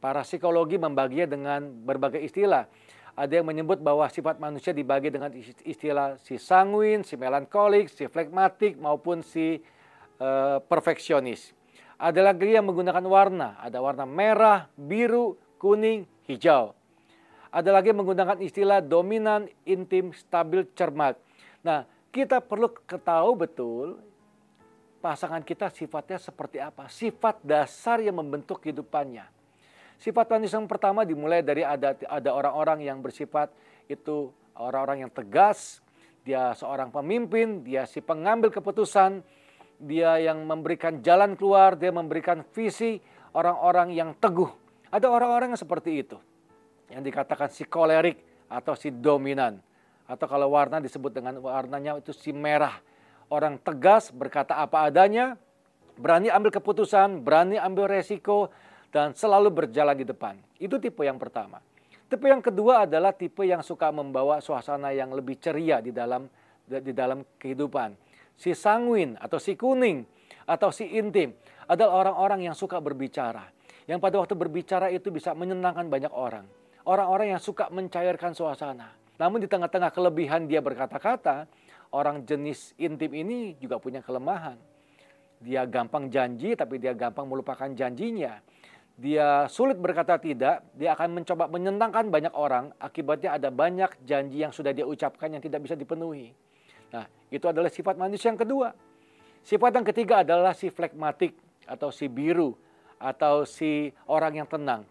Para 0.00 0.24
psikologi 0.24 0.80
membaginya 0.80 1.28
dengan 1.36 1.60
berbagai 1.68 2.24
istilah. 2.24 2.66
Ada 3.14 3.38
yang 3.38 3.46
menyebut 3.46 3.78
bahwa 3.78 4.02
sifat 4.10 4.42
manusia 4.42 4.74
dibagi 4.74 5.06
dengan 5.06 5.30
istilah 5.62 6.18
si 6.18 6.34
sanguin, 6.34 7.06
si 7.06 7.14
melankolik, 7.14 7.86
si 7.86 8.10
flegmatik 8.10 8.74
maupun 8.74 9.22
si 9.22 9.62
uh, 10.18 10.58
perfeksionis. 10.66 11.54
Ada 11.94 12.26
lagi 12.26 12.50
yang 12.50 12.66
menggunakan 12.66 13.06
warna, 13.06 13.54
ada 13.62 13.78
warna 13.78 14.02
merah, 14.02 14.66
biru, 14.74 15.38
kuning, 15.62 16.10
hijau. 16.26 16.74
Ada 17.54 17.70
lagi 17.70 17.94
yang 17.94 18.02
menggunakan 18.02 18.42
istilah 18.42 18.82
dominan, 18.82 19.46
intim, 19.62 20.10
stabil, 20.10 20.66
cermat. 20.74 21.14
Nah, 21.62 21.86
kita 22.10 22.42
perlu 22.42 22.66
ketahui 22.82 23.46
betul 23.46 24.02
pasangan 24.98 25.38
kita 25.46 25.70
sifatnya 25.70 26.18
seperti 26.18 26.58
apa. 26.58 26.90
Sifat 26.90 27.38
dasar 27.46 28.02
yang 28.02 28.18
membentuk 28.18 28.58
kehidupannya. 28.58 29.22
Sifat 30.04 30.28
manusia 30.28 30.60
yang 30.60 30.68
pertama 30.68 31.00
dimulai 31.08 31.40
dari 31.40 31.64
ada 31.64 31.96
ada 31.96 32.30
orang-orang 32.36 32.84
yang 32.84 33.00
bersifat 33.00 33.48
itu 33.88 34.28
orang-orang 34.52 35.08
yang 35.08 35.12
tegas, 35.16 35.80
dia 36.28 36.52
seorang 36.52 36.92
pemimpin, 36.92 37.64
dia 37.64 37.88
si 37.88 38.04
pengambil 38.04 38.52
keputusan, 38.52 39.24
dia 39.80 40.20
yang 40.20 40.44
memberikan 40.44 41.00
jalan 41.00 41.32
keluar, 41.32 41.80
dia 41.80 41.88
memberikan 41.88 42.44
visi, 42.52 43.00
orang-orang 43.32 43.96
yang 43.96 44.12
teguh. 44.20 44.52
Ada 44.92 45.08
orang-orang 45.08 45.56
yang 45.56 45.60
seperti 45.64 46.04
itu. 46.04 46.20
Yang 46.92 47.08
dikatakan 47.08 47.48
si 47.48 47.64
kolerik 47.64 48.20
atau 48.52 48.76
si 48.76 48.92
dominan. 48.92 49.56
Atau 50.04 50.28
kalau 50.28 50.52
warna 50.52 50.84
disebut 50.84 51.16
dengan 51.16 51.40
warnanya 51.40 51.96
itu 51.96 52.12
si 52.12 52.28
merah. 52.28 52.76
Orang 53.32 53.56
tegas 53.56 54.12
berkata 54.12 54.60
apa 54.60 54.84
adanya, 54.84 55.40
berani 55.96 56.28
ambil 56.28 56.52
keputusan, 56.52 57.24
berani 57.24 57.56
ambil 57.56 57.88
resiko, 57.88 58.52
dan 58.94 59.10
selalu 59.10 59.50
berjalan 59.50 59.98
di 59.98 60.06
depan. 60.06 60.38
Itu 60.54 60.78
tipe 60.78 61.02
yang 61.02 61.18
pertama. 61.18 61.58
Tipe 62.06 62.30
yang 62.30 62.38
kedua 62.38 62.86
adalah 62.86 63.10
tipe 63.10 63.42
yang 63.42 63.66
suka 63.66 63.90
membawa 63.90 64.38
suasana 64.38 64.94
yang 64.94 65.10
lebih 65.10 65.42
ceria 65.42 65.82
di 65.82 65.90
dalam 65.90 66.30
di 66.62 66.94
dalam 66.94 67.26
kehidupan 67.42 67.98
si 68.34 68.52
sanguin 68.52 69.14
atau 69.18 69.38
si 69.38 69.54
kuning 69.54 70.02
atau 70.44 70.68
si 70.74 70.90
intim 70.98 71.32
adalah 71.64 72.04
orang-orang 72.04 72.50
yang 72.50 72.56
suka 72.56 72.82
berbicara. 72.82 73.48
Yang 73.84 73.98
pada 74.00 74.16
waktu 74.20 74.34
berbicara 74.36 74.86
itu 74.92 75.12
bisa 75.12 75.32
menyenangkan 75.36 75.88
banyak 75.88 76.12
orang. 76.12 76.44
Orang-orang 76.84 77.36
yang 77.36 77.40
suka 77.40 77.68
mencairkan 77.72 78.36
suasana. 78.36 78.92
Namun 79.16 79.40
di 79.40 79.48
tengah-tengah 79.48 79.92
kelebihan 79.92 80.44
dia 80.44 80.60
berkata-kata, 80.60 81.48
orang 81.92 82.24
jenis 82.24 82.76
intim 82.76 83.12
ini 83.12 83.56
juga 83.56 83.80
punya 83.80 84.04
kelemahan. 84.04 84.56
Dia 85.40 85.64
gampang 85.68 86.08
janji 86.08 86.56
tapi 86.56 86.80
dia 86.80 86.92
gampang 86.96 87.28
melupakan 87.28 87.68
janjinya. 87.72 88.40
Dia 88.94 89.50
sulit 89.50 89.74
berkata 89.74 90.14
tidak, 90.22 90.62
dia 90.78 90.94
akan 90.94 91.18
mencoba 91.18 91.50
menyenangkan 91.50 92.14
banyak 92.14 92.30
orang, 92.30 92.70
akibatnya 92.78 93.34
ada 93.34 93.50
banyak 93.50 93.90
janji 94.06 94.46
yang 94.46 94.54
sudah 94.54 94.70
dia 94.70 94.86
ucapkan 94.86 95.34
yang 95.34 95.42
tidak 95.42 95.66
bisa 95.66 95.74
dipenuhi. 95.74 96.30
Nah, 96.94 97.10
itu 97.26 97.42
adalah 97.50 97.66
sifat 97.66 97.98
manusia 97.98 98.30
yang 98.30 98.38
kedua. 98.38 98.70
Sifat 99.42 99.74
yang 99.74 99.86
ketiga 99.86 100.22
adalah 100.22 100.54
si 100.54 100.70
flegmatik 100.70 101.34
atau 101.66 101.90
si 101.90 102.06
biru 102.06 102.54
atau 103.02 103.42
si 103.42 103.90
orang 104.06 104.38
yang 104.38 104.48
tenang. 104.48 104.86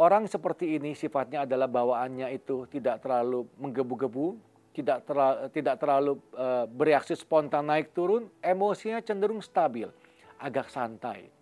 Orang 0.00 0.28
seperti 0.28 0.80
ini 0.80 0.96
sifatnya 0.96 1.44
adalah 1.44 1.68
bawaannya 1.68 2.32
itu 2.32 2.64
tidak 2.72 3.04
terlalu 3.04 3.48
menggebu-gebu, 3.60 4.36
tidak 4.76 5.08
terlalu, 5.08 5.36
tidak 5.52 5.76
terlalu 5.80 6.12
uh, 6.36 6.64
bereaksi 6.68 7.16
spontan 7.16 7.68
naik 7.68 7.96
turun, 7.96 8.28
emosinya 8.44 9.00
cenderung 9.00 9.40
stabil, 9.40 9.88
agak 10.36 10.68
santai, 10.68 11.32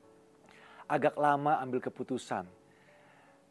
agak 0.88 1.17
lama 1.17 1.61
ambil 1.62 1.81
keputusan, 1.81 2.45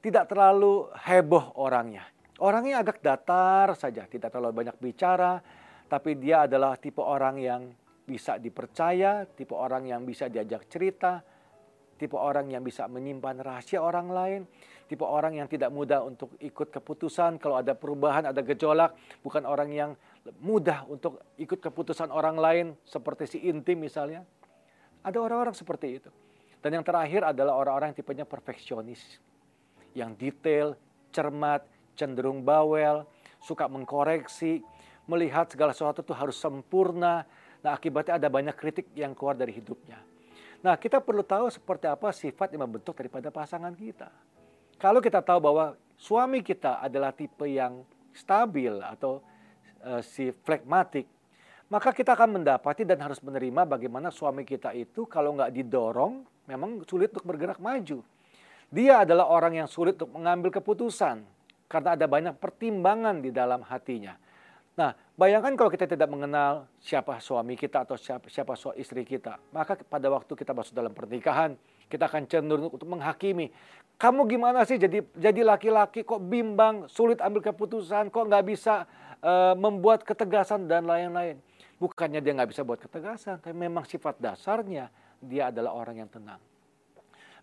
tidak 0.03 0.27
terlalu 0.29 0.89
heboh 1.07 1.55
orangnya. 1.59 2.05
Orangnya 2.41 2.81
agak 2.81 2.99
datar 2.99 3.71
saja, 3.77 4.09
tidak 4.09 4.33
terlalu 4.33 4.65
banyak 4.65 4.77
bicara, 4.81 5.39
tapi 5.87 6.17
dia 6.17 6.49
adalah 6.49 6.75
tipe 6.75 6.99
orang 6.99 7.37
yang 7.39 7.61
bisa 8.03 8.35
dipercaya, 8.35 9.23
tipe 9.29 9.55
orang 9.55 9.87
yang 9.87 10.03
bisa 10.03 10.27
diajak 10.27 10.67
cerita, 10.67 11.23
tipe 11.95 12.19
orang 12.19 12.51
yang 12.51 12.65
bisa 12.65 12.89
menyimpan 12.89 13.39
rahasia 13.39 13.79
orang 13.79 14.11
lain, 14.11 14.41
tipe 14.89 15.07
orang 15.07 15.39
yang 15.39 15.47
tidak 15.47 15.71
mudah 15.71 16.03
untuk 16.03 16.35
ikut 16.43 16.67
keputusan 16.73 17.39
kalau 17.39 17.61
ada 17.61 17.71
perubahan, 17.77 18.27
ada 18.27 18.43
gejolak, 18.43 18.97
bukan 19.23 19.47
orang 19.47 19.69
yang 19.71 19.91
mudah 20.43 20.83
untuk 20.91 21.23
ikut 21.39 21.63
keputusan 21.63 22.11
orang 22.11 22.35
lain 22.35 22.65
seperti 22.83 23.23
si 23.29 23.37
intim 23.47 23.79
misalnya. 23.79 24.27
Ada 25.03 25.19
orang-orang 25.19 25.55
seperti 25.55 25.99
itu. 25.99 26.11
Dan 26.63 26.79
yang 26.79 26.85
terakhir 26.87 27.27
adalah 27.27 27.59
orang-orang 27.59 27.91
yang 27.91 27.99
tipenya 27.99 28.23
perfeksionis. 28.23 29.19
Yang 29.91 30.11
detail, 30.15 30.67
cermat, 31.11 31.67
cenderung 31.99 32.39
bawel, 32.39 33.03
suka 33.43 33.67
mengkoreksi, 33.67 34.63
melihat 35.03 35.51
segala 35.51 35.75
sesuatu 35.75 35.99
itu 35.99 36.15
harus 36.15 36.39
sempurna. 36.39 37.27
Nah 37.59 37.71
akibatnya 37.75 38.15
ada 38.15 38.31
banyak 38.31 38.55
kritik 38.55 38.87
yang 38.95 39.11
keluar 39.11 39.35
dari 39.35 39.51
hidupnya. 39.51 39.99
Nah 40.63 40.79
kita 40.79 41.03
perlu 41.03 41.27
tahu 41.27 41.51
seperti 41.51 41.91
apa 41.91 42.15
sifat 42.15 42.55
yang 42.55 42.63
membentuk 42.63 42.95
daripada 42.95 43.27
pasangan 43.27 43.75
kita. 43.75 44.07
Kalau 44.79 45.03
kita 45.03 45.19
tahu 45.19 45.43
bahwa 45.43 45.75
suami 45.99 46.39
kita 46.39 46.79
adalah 46.79 47.11
tipe 47.11 47.43
yang 47.43 47.83
stabil 48.15 48.71
atau 48.79 49.19
uh, 49.83 49.99
si 49.99 50.31
flekmatik, 50.31 51.07
maka 51.67 51.91
kita 51.91 52.15
akan 52.15 52.39
mendapati 52.39 52.87
dan 52.87 53.03
harus 53.03 53.19
menerima 53.19 53.67
bagaimana 53.67 54.07
suami 54.07 54.47
kita 54.47 54.71
itu 54.71 55.03
kalau 55.07 55.35
nggak 55.35 55.51
didorong 55.51 56.32
memang 56.47 56.83
sulit 56.87 57.11
untuk 57.15 57.25
bergerak 57.27 57.59
maju. 57.59 58.03
Dia 58.73 59.05
adalah 59.05 59.29
orang 59.29 59.63
yang 59.63 59.69
sulit 59.69 59.95
untuk 60.01 60.17
mengambil 60.17 60.49
keputusan 60.49 61.21
karena 61.69 61.89
ada 61.93 62.05
banyak 62.09 62.35
pertimbangan 62.41 63.21
di 63.21 63.29
dalam 63.29 63.61
hatinya. 63.65 64.17
Nah, 64.73 64.97
bayangkan 65.13 65.53
kalau 65.53 65.69
kita 65.69 65.85
tidak 65.85 66.09
mengenal 66.09 66.65
siapa 66.81 67.21
suami 67.21 67.53
kita 67.53 67.85
atau 67.85 67.93
siapa, 67.93 68.25
siapa 68.25 68.57
suami 68.57 68.81
istri 68.81 69.05
kita, 69.05 69.37
maka 69.53 69.77
pada 69.85 70.09
waktu 70.09 70.33
kita 70.33 70.49
masuk 70.49 70.73
dalam 70.73 70.89
pernikahan, 70.89 71.53
kita 71.85 72.09
akan 72.09 72.25
cenderung 72.25 72.73
untuk 72.73 72.89
menghakimi. 72.89 73.53
Kamu 74.01 74.25
gimana 74.25 74.65
sih 74.65 74.81
jadi 74.81 75.05
jadi 75.13 75.41
laki-laki 75.45 76.01
kok 76.01 76.17
bimbang, 76.25 76.89
sulit 76.89 77.21
ambil 77.21 77.45
keputusan, 77.45 78.09
kok 78.09 78.25
nggak 78.25 78.45
bisa 78.49 78.89
uh, 79.21 79.53
membuat 79.53 80.01
ketegasan 80.01 80.65
dan 80.65 80.89
lain-lain. 80.89 81.37
Bukannya 81.77 82.17
dia 82.17 82.33
nggak 82.33 82.49
bisa 82.49 82.65
buat 82.65 82.81
ketegasan, 82.81 83.37
tapi 83.45 83.53
memang 83.53 83.85
sifat 83.85 84.17
dasarnya 84.17 84.89
dia 85.25 85.49
adalah 85.49 85.73
orang 85.73 86.03
yang 86.03 86.09
tenang. 86.11 86.39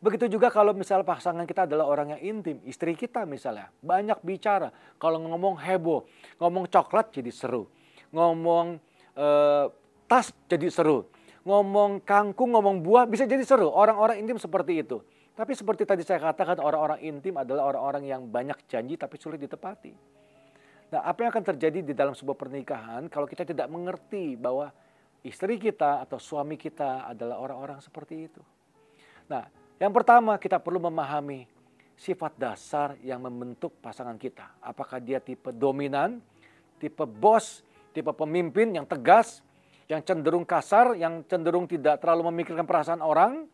Begitu 0.01 0.33
juga 0.33 0.49
kalau 0.49 0.73
misalnya 0.73 1.05
pasangan 1.05 1.45
kita 1.45 1.69
adalah 1.69 1.85
orang 1.85 2.17
yang 2.17 2.41
intim, 2.41 2.57
istri 2.65 2.97
kita 2.97 3.29
misalnya, 3.29 3.69
banyak 3.85 4.17
bicara. 4.25 4.73
Kalau 4.97 5.21
ngomong 5.21 5.61
heboh, 5.61 6.09
ngomong 6.41 6.73
coklat 6.73 7.13
jadi 7.13 7.29
seru. 7.29 7.69
Ngomong 8.09 8.81
eh, 9.13 9.65
tas 10.09 10.33
jadi 10.49 10.73
seru. 10.73 11.05
Ngomong 11.45 12.01
kangkung, 12.01 12.57
ngomong 12.57 12.81
buah 12.81 13.05
bisa 13.05 13.29
jadi 13.29 13.45
seru. 13.45 13.69
Orang-orang 13.69 14.25
intim 14.25 14.41
seperti 14.41 14.81
itu. 14.81 15.05
Tapi 15.37 15.53
seperti 15.53 15.85
tadi 15.85 16.01
saya 16.01 16.21
katakan, 16.21 16.61
orang-orang 16.65 17.01
intim 17.05 17.37
adalah 17.37 17.69
orang-orang 17.69 18.09
yang 18.09 18.25
banyak 18.25 18.57
janji 18.73 18.97
tapi 18.97 19.21
sulit 19.21 19.41
ditepati. 19.41 19.93
Nah, 20.91 21.07
apa 21.07 21.23
yang 21.23 21.31
akan 21.31 21.45
terjadi 21.55 21.87
di 21.87 21.95
dalam 21.95 22.17
sebuah 22.17 22.35
pernikahan 22.35 23.07
kalau 23.07 23.29
kita 23.29 23.47
tidak 23.47 23.69
mengerti 23.71 24.35
bahwa 24.35 24.75
istri 25.21 25.61
kita 25.61 26.00
atau 26.05 26.17
suami 26.17 26.57
kita 26.57 27.09
adalah 27.11 27.41
orang-orang 27.41 27.81
seperti 27.85 28.31
itu. 28.31 28.43
Nah, 29.29 29.47
yang 29.77 29.93
pertama 29.93 30.37
kita 30.41 30.61
perlu 30.61 30.81
memahami 30.81 31.45
sifat 32.00 32.33
dasar 32.41 32.97
yang 33.05 33.21
membentuk 33.21 33.76
pasangan 33.85 34.17
kita. 34.17 34.56
Apakah 34.65 34.97
dia 34.99 35.21
tipe 35.21 35.52
dominan, 35.52 36.25
tipe 36.80 37.04
bos, 37.04 37.61
tipe 37.93 38.09
pemimpin 38.17 38.73
yang 38.73 38.89
tegas, 38.89 39.45
yang 39.85 40.00
cenderung 40.00 40.49
kasar, 40.49 40.97
yang 40.97 41.21
cenderung 41.28 41.69
tidak 41.69 42.00
terlalu 42.00 42.33
memikirkan 42.33 42.65
perasaan 42.65 43.04
orang, 43.04 43.45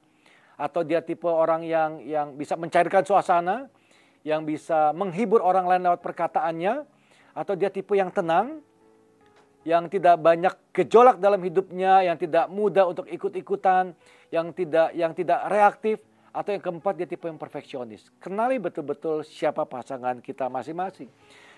atau 0.55 0.87
dia 0.87 1.03
tipe 1.03 1.27
orang 1.27 1.67
yang 1.67 1.99
yang 2.07 2.39
bisa 2.39 2.55
mencairkan 2.55 3.03
suasana, 3.03 3.67
yang 4.23 4.47
bisa 4.47 4.95
menghibur 4.95 5.43
orang 5.43 5.67
lain 5.67 5.83
lewat 5.91 6.01
perkataannya, 6.01 6.87
atau 7.35 7.55
dia 7.59 7.69
tipe 7.69 7.99
yang 7.99 8.15
tenang, 8.15 8.63
yang 9.67 9.91
tidak 9.91 10.23
banyak 10.23 10.55
gejolak 10.71 11.19
dalam 11.19 11.43
hidupnya, 11.43 12.07
yang 12.07 12.15
tidak 12.15 12.47
mudah 12.47 12.87
untuk 12.87 13.11
ikut-ikutan, 13.11 13.99
yang 14.31 14.55
tidak 14.55 14.95
yang 14.95 15.11
tidak 15.11 15.43
reaktif, 15.51 15.99
atau 16.31 16.55
yang 16.55 16.63
keempat 16.63 16.95
dia 16.95 17.09
tipe 17.11 17.27
yang 17.27 17.35
perfeksionis. 17.35 18.07
Kenali 18.23 18.63
betul-betul 18.63 19.27
siapa 19.27 19.67
pasangan 19.67 20.23
kita 20.23 20.47
masing-masing. 20.47 21.11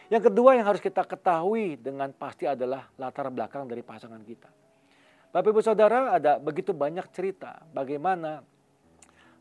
Yang 0.08 0.32
kedua 0.32 0.56
yang 0.56 0.64
harus 0.64 0.80
kita 0.80 1.04
ketahui 1.04 1.76
dengan 1.76 2.08
pasti 2.16 2.48
adalah 2.48 2.88
latar 2.96 3.28
belakang 3.28 3.68
dari 3.68 3.84
pasangan 3.84 4.24
kita. 4.24 4.48
Bapak 5.28 5.52
Ibu 5.52 5.60
Saudara 5.60 6.16
ada 6.16 6.40
begitu 6.40 6.72
banyak 6.72 7.04
cerita 7.12 7.60
bagaimana 7.76 8.40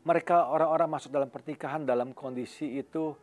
mereka 0.04 0.52
orang-orang 0.52 0.92
masuk 0.92 1.08
dalam 1.08 1.32
pernikahan 1.32 1.88
dalam 1.88 2.12
kondisi 2.12 2.76
itu 2.76 3.16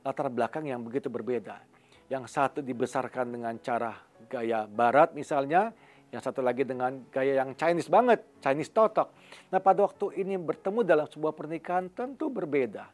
latar 0.00 0.32
belakang 0.32 0.64
yang 0.64 0.80
begitu 0.80 1.12
berbeda. 1.12 1.60
Yang 2.08 2.32
satu 2.32 2.64
dibesarkan 2.64 3.28
dengan 3.28 3.60
cara 3.60 4.09
gaya 4.30 4.70
barat 4.70 5.10
misalnya, 5.18 5.74
yang 6.14 6.22
satu 6.22 6.38
lagi 6.42 6.62
dengan 6.62 7.02
gaya 7.10 7.42
yang 7.42 7.58
Chinese 7.58 7.90
banget, 7.90 8.22
Chinese 8.38 8.70
totok. 8.70 9.10
Nah 9.50 9.58
pada 9.58 9.82
waktu 9.82 10.22
ini 10.22 10.38
bertemu 10.38 10.86
dalam 10.86 11.06
sebuah 11.10 11.34
pernikahan 11.34 11.90
tentu 11.90 12.30
berbeda. 12.30 12.86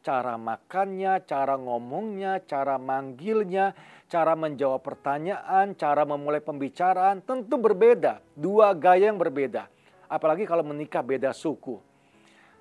Cara 0.00 0.40
makannya, 0.40 1.20
cara 1.28 1.60
ngomongnya, 1.60 2.40
cara 2.48 2.80
manggilnya, 2.80 3.76
cara 4.08 4.32
menjawab 4.32 4.80
pertanyaan, 4.80 5.76
cara 5.76 6.08
memulai 6.08 6.40
pembicaraan 6.40 7.20
tentu 7.20 7.60
berbeda. 7.60 8.24
Dua 8.32 8.72
gaya 8.72 9.12
yang 9.12 9.20
berbeda. 9.20 9.68
Apalagi 10.08 10.48
kalau 10.48 10.64
menikah 10.64 11.04
beda 11.04 11.36
suku. 11.36 11.76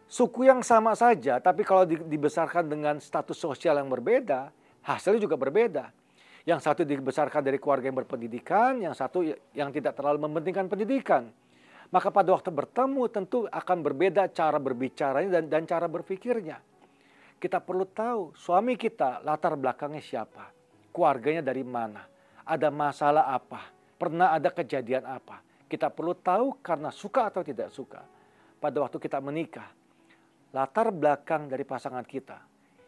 Suku 0.07 0.47
yang 0.47 0.63
sama 0.63 0.95
saja, 0.95 1.39
tapi 1.43 1.67
kalau 1.67 1.83
dibesarkan 1.83 2.67
dengan 2.67 2.95
status 2.99 3.35
sosial 3.35 3.75
yang 3.75 3.91
berbeda, 3.91 4.55
hasilnya 4.87 5.19
juga 5.19 5.35
berbeda. 5.35 5.91
Yang 6.47 6.59
satu 6.63 6.87
dibesarkan 6.87 7.43
dari 7.43 7.59
keluarga 7.59 7.91
yang 7.91 7.99
berpendidikan, 7.99 8.79
yang 8.79 8.95
satu 8.95 9.19
yang 9.51 9.67
tidak 9.75 9.99
terlalu 9.99 10.23
mementingkan 10.31 10.71
pendidikan. 10.71 11.27
Maka 11.91 12.07
pada 12.07 12.31
waktu 12.31 12.47
bertemu 12.51 13.03
tentu 13.11 13.43
akan 13.51 13.77
berbeda 13.83 14.31
cara 14.31 14.55
berbicaranya 14.55 15.39
dan, 15.39 15.51
dan 15.51 15.63
cara 15.67 15.91
berpikirnya. 15.91 16.63
Kita 17.35 17.59
perlu 17.59 17.83
tahu 17.83 18.31
suami 18.31 18.79
kita 18.79 19.21
latar 19.27 19.59
belakangnya 19.59 19.99
siapa, 19.99 20.51
keluarganya 20.95 21.43
dari 21.43 21.67
mana, 21.67 22.07
ada 22.47 22.71
masalah 22.71 23.29
apa, 23.29 23.67
pernah 23.99 24.31
ada 24.31 24.47
kejadian 24.47 25.03
apa. 25.03 25.43
Kita 25.67 25.91
perlu 25.91 26.15
tahu 26.15 26.63
karena 26.63 26.95
suka 26.95 27.27
atau 27.27 27.43
tidak 27.43 27.75
suka. 27.75 28.01
Pada 28.57 28.81
waktu 28.81 28.97
kita 28.97 29.19
menikah, 29.19 29.67
latar 30.55 30.89
belakang 30.95 31.51
dari 31.51 31.67
pasangan 31.67 32.07
kita 32.07 32.39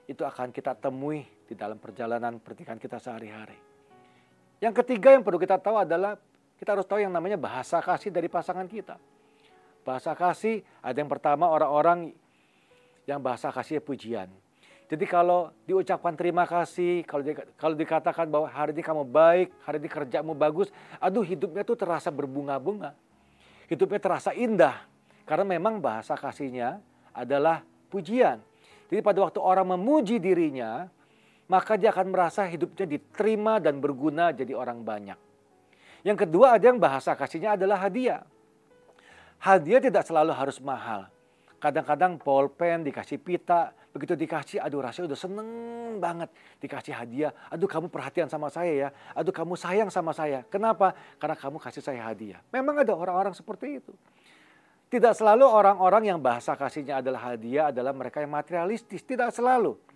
itu 0.10 0.24
akan 0.26 0.50
kita 0.50 0.74
temui 0.80 1.22
di 1.50 1.58
dalam 1.58 1.82
perjalanan 1.82 2.38
pernikahan 2.38 2.78
kita 2.78 3.02
sehari-hari. 3.02 3.58
Yang 4.62 4.86
ketiga 4.86 5.18
yang 5.18 5.26
perlu 5.26 5.42
kita 5.42 5.58
tahu 5.58 5.82
adalah 5.82 6.14
kita 6.62 6.78
harus 6.78 6.86
tahu 6.86 7.02
yang 7.02 7.10
namanya 7.10 7.42
bahasa 7.42 7.82
kasih 7.82 8.14
dari 8.14 8.30
pasangan 8.30 8.70
kita. 8.70 9.02
Bahasa 9.82 10.14
kasih 10.14 10.62
ada 10.86 10.94
yang 10.94 11.10
pertama 11.10 11.50
orang-orang 11.50 12.14
yang 13.10 13.18
bahasa 13.18 13.50
kasih 13.50 13.82
pujian. 13.82 14.30
Jadi 14.90 15.06
kalau 15.10 15.50
diucapkan 15.66 16.14
terima 16.14 16.46
kasih, 16.46 17.06
kalau 17.06 17.22
di, 17.26 17.34
kalau 17.58 17.74
dikatakan 17.78 18.26
bahwa 18.30 18.50
hari 18.50 18.74
ini 18.74 18.82
kamu 18.86 19.06
baik, 19.06 19.48
hari 19.66 19.78
ini 19.82 19.90
kerjamu 19.90 20.34
bagus, 20.34 20.70
aduh 20.98 21.26
hidupnya 21.26 21.66
tuh 21.66 21.78
terasa 21.78 22.10
berbunga-bunga. 22.14 22.94
Hidupnya 23.70 24.02
terasa 24.02 24.34
indah. 24.34 24.86
Karena 25.30 25.46
memang 25.46 25.78
bahasa 25.78 26.18
kasihnya 26.18 26.82
adalah 27.14 27.62
pujian. 27.94 28.42
Jadi 28.90 29.02
pada 29.06 29.22
waktu 29.22 29.38
orang 29.38 29.78
memuji 29.78 30.18
dirinya, 30.18 30.90
maka 31.50 31.76
dia 31.76 31.90
akan 31.90 32.14
merasa 32.14 32.46
hidupnya 32.46 32.86
diterima 32.86 33.58
dan 33.58 33.82
berguna 33.82 34.30
jadi 34.30 34.54
orang 34.54 34.86
banyak. 34.86 35.18
Yang 36.06 36.30
kedua 36.30 36.56
ada 36.56 36.66
yang 36.70 36.80
bahasa 36.80 37.18
kasihnya 37.18 37.58
adalah 37.58 37.82
hadiah. 37.84 38.24
Hadiah 39.42 39.82
tidak 39.82 40.06
selalu 40.06 40.32
harus 40.32 40.62
mahal. 40.62 41.10
Kadang-kadang 41.60 42.16
pulpen 42.22 42.88
dikasih 42.88 43.20
pita, 43.20 43.76
begitu 43.92 44.16
dikasih, 44.16 44.64
aduh 44.64 44.80
rasanya 44.80 45.12
udah 45.12 45.20
seneng 45.20 45.50
banget 46.00 46.32
dikasih 46.64 46.96
hadiah. 46.96 47.36
Aduh 47.52 47.68
kamu 47.68 47.92
perhatian 47.92 48.32
sama 48.32 48.48
saya 48.48 48.72
ya, 48.72 48.90
aduh 49.12 49.36
kamu 49.36 49.60
sayang 49.60 49.92
sama 49.92 50.16
saya. 50.16 50.48
Kenapa? 50.48 50.96
Karena 51.20 51.36
kamu 51.36 51.60
kasih 51.60 51.84
saya 51.84 52.00
hadiah. 52.08 52.40
Memang 52.56 52.80
ada 52.80 52.96
orang-orang 52.96 53.36
seperti 53.36 53.84
itu. 53.84 53.92
Tidak 54.90 55.14
selalu 55.14 55.46
orang-orang 55.46 56.16
yang 56.16 56.20
bahasa 56.24 56.56
kasihnya 56.56 57.04
adalah 57.04 57.36
hadiah 57.36 57.70
adalah 57.76 57.92
mereka 57.92 58.24
yang 58.24 58.32
materialistis. 58.32 59.04
Tidak 59.04 59.30
selalu. 59.30 59.89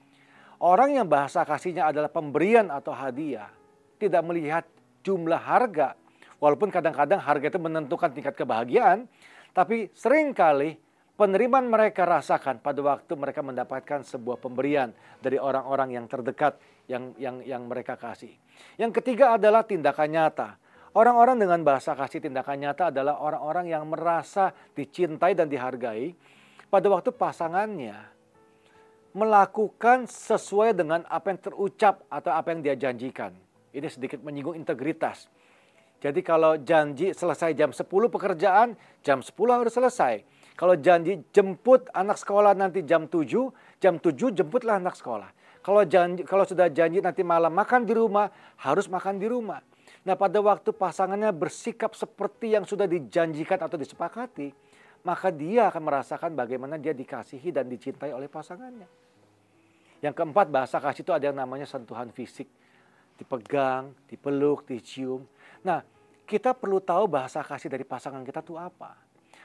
Orang 0.63 0.95
yang 0.95 1.12
bahasa 1.12 1.43
kasihnya 1.43 1.91
adalah 1.91 2.08
pemberian 2.08 2.71
atau 2.71 2.95
hadiah. 2.95 3.52
Tidak 3.99 4.23
melihat 4.23 4.63
jumlah 5.04 5.36
harga. 5.36 5.99
Walaupun 6.39 6.71
kadang-kadang 6.71 7.19
harga 7.19 7.52
itu 7.52 7.60
menentukan 7.60 8.15
tingkat 8.15 8.32
kebahagiaan. 8.39 9.04
Tapi 9.52 9.91
sering 9.91 10.32
kali 10.32 10.80
penerimaan 11.19 11.67
mereka 11.67 12.08
rasakan 12.08 12.63
pada 12.63 12.80
waktu 12.80 13.12
mereka 13.19 13.43
mendapatkan 13.43 14.08
sebuah 14.08 14.39
pemberian 14.39 14.95
dari 15.19 15.36
orang-orang 15.36 15.99
yang 15.99 16.08
terdekat 16.08 16.56
yang 16.88 17.12
yang 17.19 17.43
yang 17.43 17.67
mereka 17.67 17.99
kasih. 17.99 18.32
Yang 18.80 19.04
ketiga 19.04 19.36
adalah 19.36 19.67
tindakan 19.67 20.15
nyata. 20.15 20.56
Orang-orang 20.95 21.43
dengan 21.43 21.60
bahasa 21.67 21.91
kasih 21.91 22.23
tindakan 22.23 22.63
nyata 22.63 22.88
adalah 22.88 23.19
orang-orang 23.19 23.67
yang 23.67 23.84
merasa 23.84 24.56
dicintai 24.71 25.36
dan 25.36 25.52
dihargai 25.52 26.15
pada 26.71 26.88
waktu 26.88 27.12
pasangannya 27.12 28.12
melakukan 29.13 30.10
sesuai 30.10 30.73
dengan 30.73 31.06
apa 31.06 31.30
yang 31.30 31.39
terucap 31.39 32.02
atau 32.10 32.34
apa 32.34 32.49
yang 32.54 32.62
dia 32.65 32.76
janjikan. 32.78 33.34
Ini 33.73 33.86
sedikit 33.89 34.21
menyinggung 34.21 34.58
integritas. 34.58 35.30
Jadi 36.04 36.19
kalau 36.19 36.60
janji 36.60 37.15
selesai 37.15 37.56
jam 37.56 37.71
10 37.71 37.88
pekerjaan, 38.12 38.76
jam 39.06 39.23
10 39.23 39.32
harus 39.56 39.71
selesai. 39.71 40.26
Kalau 40.54 40.76
janji 40.76 41.23
jemput 41.32 41.88
anak 41.95 42.19
sekolah 42.19 42.54
nanti 42.54 42.84
jam 42.84 43.08
7, 43.08 43.23
jam 43.80 43.95
7 43.97 44.36
jemputlah 44.36 44.78
anak 44.78 44.99
sekolah. 44.99 45.32
Kalau 45.63 45.88
janji 45.88 46.28
kalau 46.28 46.43
sudah 46.43 46.67
janji 46.67 46.99
nanti 46.99 47.23
malam 47.23 47.56
makan 47.56 47.88
di 47.88 47.95
rumah, 47.95 48.28
harus 48.60 48.91
makan 48.91 49.15
di 49.15 49.32
rumah. 49.32 49.63
Nah 50.04 50.19
pada 50.19 50.43
waktu 50.43 50.76
pasangannya 50.76 51.32
bersikap 51.32 51.95
seperti 51.95 52.52
yang 52.52 52.67
sudah 52.67 52.84
dijanjikan 52.84 53.63
atau 53.63 53.80
disepakati, 53.80 54.52
maka 55.03 55.29
dia 55.29 55.67
akan 55.67 55.83
merasakan 55.83 56.31
bagaimana 56.35 56.79
dia 56.79 56.95
dikasihi 56.95 57.51
dan 57.51 57.67
dicintai 57.67 58.11
oleh 58.15 58.31
pasangannya. 58.31 58.87
Yang 60.03 60.13
keempat 60.19 60.47
bahasa 60.51 60.83
kasih 60.83 61.03
itu 61.07 61.11
ada 61.15 61.31
yang 61.31 61.37
namanya 61.39 61.63
sentuhan 61.63 62.11
fisik. 62.11 62.47
Dipegang, 63.15 63.93
dipeluk, 64.09 64.67
dicium. 64.67 65.23
Nah 65.63 65.79
kita 66.27 66.55
perlu 66.55 66.83
tahu 66.83 67.07
bahasa 67.07 67.43
kasih 67.43 67.71
dari 67.71 67.87
pasangan 67.87 68.23
kita 68.23 68.43
itu 68.43 68.59
apa. 68.59 68.99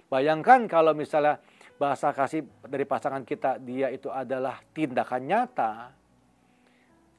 Bayangkan 0.08 0.64
kalau 0.66 0.96
misalnya 0.96 1.38
bahasa 1.76 2.10
kasih 2.10 2.42
dari 2.64 2.88
pasangan 2.88 3.22
kita 3.22 3.60
dia 3.60 3.92
itu 3.92 4.08
adalah 4.08 4.58
tindakan 4.72 5.22
nyata, 5.28 5.92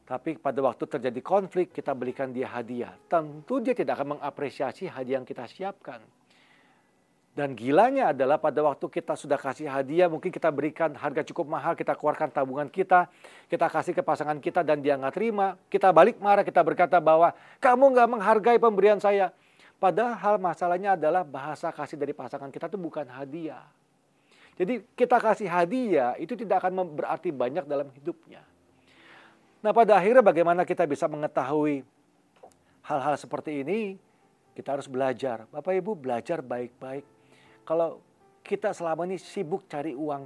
tapi 0.09 0.41
pada 0.41 0.57
waktu 0.65 0.89
terjadi 0.89 1.21
konflik, 1.21 1.69
kita 1.69 1.93
berikan 1.93 2.33
dia 2.33 2.49
hadiah. 2.49 2.97
Tentu 3.05 3.61
dia 3.61 3.77
tidak 3.77 4.01
akan 4.01 4.17
mengapresiasi 4.17 4.89
hadiah 4.89 5.21
yang 5.21 5.27
kita 5.29 5.45
siapkan. 5.45 6.01
Dan 7.39 7.55
gilanya 7.55 8.11
adalah 8.11 8.35
pada 8.35 8.59
waktu 8.59 8.83
kita 8.91 9.15
sudah 9.15 9.39
kasih 9.39 9.71
hadiah, 9.71 10.11
mungkin 10.11 10.27
kita 10.27 10.51
berikan 10.51 10.91
harga 10.91 11.23
cukup 11.23 11.47
mahal, 11.47 11.71
kita 11.71 11.95
keluarkan 11.95 12.27
tabungan 12.27 12.67
kita, 12.67 13.07
kita 13.47 13.71
kasih 13.71 13.95
ke 13.95 14.03
pasangan 14.03 14.43
kita 14.43 14.59
dan 14.59 14.83
dia 14.83 14.99
nggak 14.99 15.15
terima. 15.15 15.55
Kita 15.71 15.95
balik 15.95 16.19
marah, 16.19 16.43
kita 16.43 16.59
berkata 16.59 16.99
bahwa 16.99 17.31
kamu 17.63 17.95
nggak 17.95 18.07
menghargai 18.11 18.59
pemberian 18.59 18.99
saya. 18.99 19.31
Padahal 19.79 20.35
masalahnya 20.35 20.99
adalah 20.99 21.23
bahasa 21.23 21.71
kasih 21.71 21.95
dari 21.95 22.11
pasangan 22.11 22.51
kita 22.51 22.67
itu 22.67 22.75
bukan 22.75 23.07
hadiah. 23.07 23.63
Jadi 24.59 24.83
kita 24.91 25.15
kasih 25.23 25.47
hadiah 25.47 26.19
itu 26.19 26.35
tidak 26.35 26.67
akan 26.67 26.91
berarti 26.91 27.31
banyak 27.31 27.63
dalam 27.63 27.87
hidupnya. 27.95 28.43
Nah 29.63 29.71
pada 29.71 29.95
akhirnya 29.95 30.19
bagaimana 30.19 30.67
kita 30.67 30.83
bisa 30.83 31.07
mengetahui 31.07 31.87
hal-hal 32.83 33.15
seperti 33.15 33.63
ini? 33.63 33.95
Kita 34.51 34.75
harus 34.75 34.91
belajar. 34.91 35.47
Bapak 35.47 35.71
Ibu 35.71 35.95
belajar 35.95 36.43
baik-baik. 36.43 37.18
Kalau 37.69 38.01
kita 38.41 38.73
selama 38.73 39.05
ini 39.05 39.21
sibuk 39.21 39.69
cari 39.69 39.93
uang, 39.93 40.25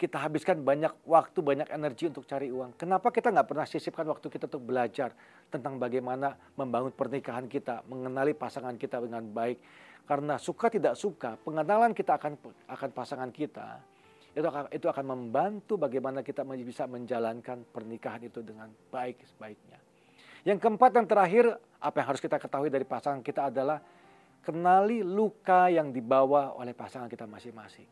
kita 0.00 0.16
habiskan 0.16 0.64
banyak 0.64 1.04
waktu, 1.04 1.44
banyak 1.44 1.68
energi 1.68 2.08
untuk 2.08 2.24
cari 2.24 2.48
uang. 2.48 2.72
Kenapa 2.80 3.12
kita 3.12 3.28
nggak 3.28 3.52
pernah 3.52 3.68
sisipkan 3.68 4.08
waktu 4.08 4.32
kita 4.32 4.48
untuk 4.48 4.64
belajar 4.64 5.12
tentang 5.52 5.76
bagaimana 5.76 6.32
membangun 6.56 6.88
pernikahan 6.96 7.52
kita, 7.52 7.84
mengenali 7.84 8.32
pasangan 8.32 8.80
kita 8.80 9.04
dengan 9.04 9.28
baik. 9.28 9.60
Karena 10.08 10.40
suka 10.40 10.72
tidak 10.72 10.96
suka, 10.96 11.36
pengenalan 11.44 11.92
kita 11.92 12.16
akan 12.16 12.40
akan 12.72 12.90
pasangan 12.96 13.28
kita 13.28 13.92
itu 14.32 14.48
akan, 14.48 14.72
itu 14.72 14.86
akan 14.88 15.04
membantu 15.04 15.76
bagaimana 15.76 16.24
kita 16.24 16.40
bisa 16.64 16.88
menjalankan 16.88 17.68
pernikahan 17.68 18.24
itu 18.24 18.40
dengan 18.40 18.72
baik 18.88 19.20
sebaiknya. 19.28 19.76
Yang 20.48 20.58
keempat 20.64 20.90
dan 20.96 21.04
terakhir, 21.04 21.52
apa 21.76 21.96
yang 22.00 22.08
harus 22.08 22.22
kita 22.24 22.40
ketahui 22.40 22.72
dari 22.72 22.88
pasangan 22.88 23.20
kita 23.20 23.52
adalah 23.52 23.78
kenali 24.42 25.06
luka 25.06 25.70
yang 25.70 25.94
dibawa 25.94 26.58
oleh 26.58 26.74
pasangan 26.74 27.06
kita 27.06 27.24
masing-masing. 27.30 27.86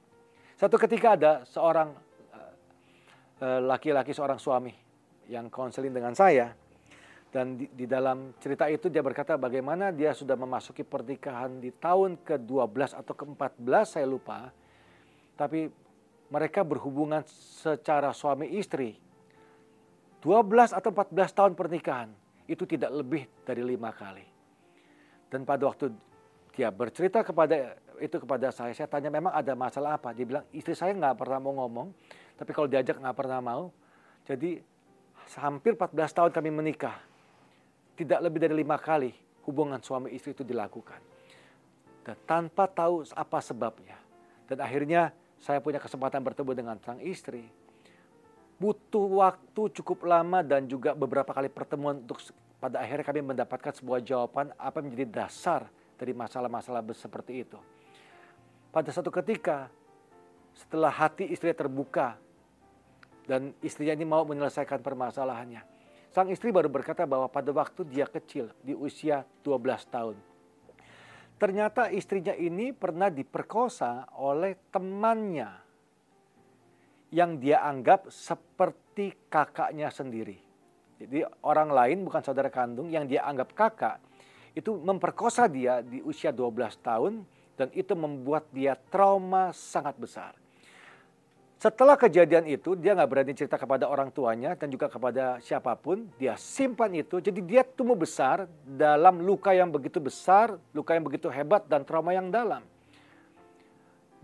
Satu 0.59 0.77
ketika 0.77 1.17
ada 1.17 1.33
seorang 1.47 1.95
eh, 2.35 2.55
eh, 3.47 3.61
laki-laki, 3.63 4.11
seorang 4.11 4.37
suami 4.37 4.75
yang 5.31 5.47
konseling 5.49 5.95
dengan 5.95 6.13
saya, 6.13 6.53
dan 7.31 7.55
di, 7.55 7.71
di 7.71 7.87
dalam 7.87 8.35
cerita 8.43 8.67
itu 8.67 8.91
dia 8.91 9.07
berkata 9.07 9.39
bagaimana 9.39 9.95
dia 9.95 10.11
sudah 10.11 10.35
memasuki 10.35 10.83
pernikahan 10.83 11.63
di 11.63 11.71
tahun 11.71 12.19
ke-12 12.27 12.99
atau 12.99 13.15
ke-14 13.15 13.87
saya 13.87 14.07
lupa. 14.11 14.51
Tapi 15.39 15.71
mereka 16.29 16.67
berhubungan 16.67 17.23
secara 17.31 18.11
suami 18.11 18.51
istri 18.59 18.99
12 20.21 20.77
atau 20.77 20.91
14 20.93 21.17
tahun 21.33 21.53
pernikahan 21.57 22.11
itu 22.45 22.67
tidak 22.67 22.93
lebih 22.93 23.25
dari 23.47 23.63
lima 23.65 23.95
kali. 23.95 24.27
Dan 25.31 25.47
pada 25.47 25.71
waktu 25.71 26.10
dia 26.55 26.69
bercerita 26.71 27.23
kepada 27.23 27.79
itu 28.01 28.17
kepada 28.17 28.49
saya, 28.51 28.73
saya 28.73 28.89
tanya 28.89 29.13
memang 29.13 29.31
ada 29.31 29.53
masalah 29.53 30.01
apa? 30.01 30.11
Dia 30.17 30.25
bilang 30.25 30.45
istri 30.51 30.73
saya 30.73 30.97
nggak 30.97 31.21
pernah 31.21 31.39
mau 31.39 31.53
ngomong, 31.65 31.93
tapi 32.41 32.51
kalau 32.57 32.67
diajak 32.67 32.97
nggak 32.97 33.17
pernah 33.17 33.39
mau. 33.45 33.69
Jadi 34.25 34.59
hampir 35.37 35.77
14 35.77 36.17
tahun 36.17 36.31
kami 36.33 36.51
menikah, 36.51 36.97
tidak 37.95 38.19
lebih 38.25 38.39
dari 38.41 38.55
lima 38.57 38.81
kali 38.81 39.13
hubungan 39.45 39.79
suami 39.85 40.11
istri 40.17 40.33
itu 40.33 40.43
dilakukan. 40.43 40.99
Dan 42.01 42.17
tanpa 42.25 42.65
tahu 42.67 43.05
apa 43.13 43.39
sebabnya. 43.45 44.01
Dan 44.49 44.65
akhirnya 44.65 45.13
saya 45.39 45.61
punya 45.61 45.79
kesempatan 45.79 46.25
bertemu 46.25 46.53
dengan 46.57 46.77
sang 46.81 46.99
istri. 47.05 47.45
Butuh 48.61 49.25
waktu 49.25 49.73
cukup 49.81 50.05
lama 50.05 50.45
dan 50.45 50.69
juga 50.69 50.93
beberapa 50.93 51.33
kali 51.33 51.49
pertemuan 51.49 52.05
untuk 52.05 52.21
pada 52.61 52.81
akhirnya 52.85 53.05
kami 53.09 53.21
mendapatkan 53.25 53.73
sebuah 53.73 54.05
jawaban 54.05 54.53
apa 54.61 54.85
menjadi 54.85 55.09
dasar 55.09 55.65
dari 56.01 56.17
masalah-masalah 56.17 56.81
seperti 56.97 57.45
itu. 57.45 57.61
Pada 58.73 58.89
satu 58.89 59.13
ketika 59.13 59.69
setelah 60.57 60.89
hati 60.89 61.29
istri 61.29 61.53
terbuka 61.53 62.17
dan 63.29 63.53
istrinya 63.61 63.93
ini 63.93 64.09
mau 64.09 64.25
menyelesaikan 64.25 64.81
permasalahannya. 64.81 65.61
Sang 66.09 66.33
istri 66.33 66.49
baru 66.49 66.73
berkata 66.73 67.05
bahwa 67.05 67.29
pada 67.29 67.53
waktu 67.53 67.85
dia 67.85 68.09
kecil 68.09 68.49
di 68.65 68.73
usia 68.73 69.23
12 69.45 69.61
tahun 69.93 70.17
Ternyata 71.41 71.89
istrinya 71.89 72.37
ini 72.37 72.77
pernah 72.77 73.09
diperkosa 73.09 74.13
oleh 74.21 74.61
temannya 74.69 75.49
yang 77.17 77.41
dia 77.41 77.65
anggap 77.65 78.13
seperti 78.13 79.17
kakaknya 79.33 79.89
sendiri. 79.89 80.37
Jadi 81.01 81.25
orang 81.41 81.73
lain 81.73 82.05
bukan 82.05 82.21
saudara 82.21 82.53
kandung 82.53 82.93
yang 82.93 83.09
dia 83.09 83.25
anggap 83.25 83.57
kakak 83.57 83.97
itu 84.55 84.75
memperkosa 84.77 85.47
dia 85.47 85.85
di 85.85 86.03
usia 86.03 86.35
12 86.35 86.81
tahun 86.81 87.23
dan 87.55 87.69
itu 87.77 87.93
membuat 87.93 88.49
dia 88.51 88.75
trauma 88.89 89.53
sangat 89.53 89.95
besar. 90.01 90.33
Setelah 91.61 91.93
kejadian 91.93 92.49
itu, 92.49 92.73
dia 92.73 92.97
nggak 92.97 93.11
berani 93.13 93.37
cerita 93.37 93.61
kepada 93.61 93.85
orang 93.85 94.09
tuanya 94.09 94.57
dan 94.57 94.73
juga 94.73 94.89
kepada 94.89 95.37
siapa 95.45 95.77
pun. 95.77 96.09
Dia 96.17 96.33
simpan 96.41 96.89
itu, 96.97 97.21
jadi 97.21 97.37
dia 97.45 97.63
tumbuh 97.69 97.93
besar 97.93 98.49
dalam 98.65 99.21
luka 99.21 99.53
yang 99.53 99.69
begitu 99.69 100.01
besar, 100.01 100.57
luka 100.73 100.97
yang 100.97 101.05
begitu 101.05 101.29
hebat 101.29 101.69
dan 101.69 101.85
trauma 101.85 102.17
yang 102.17 102.33
dalam. 102.33 102.65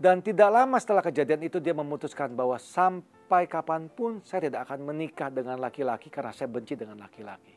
Dan 0.01 0.21
tidak 0.25 0.49
lama 0.49 0.77
setelah 0.81 1.05
kejadian 1.05 1.45
itu 1.45 1.61
dia 1.61 1.77
memutuskan 1.77 2.33
bahwa 2.33 2.57
sampai 2.57 3.45
kapan 3.45 3.85
pun 3.85 4.17
saya 4.25 4.49
tidak 4.49 4.69
akan 4.69 4.93
menikah 4.93 5.29
dengan 5.29 5.61
laki-laki 5.61 6.09
karena 6.09 6.33
saya 6.33 6.49
benci 6.49 6.73
dengan 6.73 7.01
laki-laki. 7.01 7.56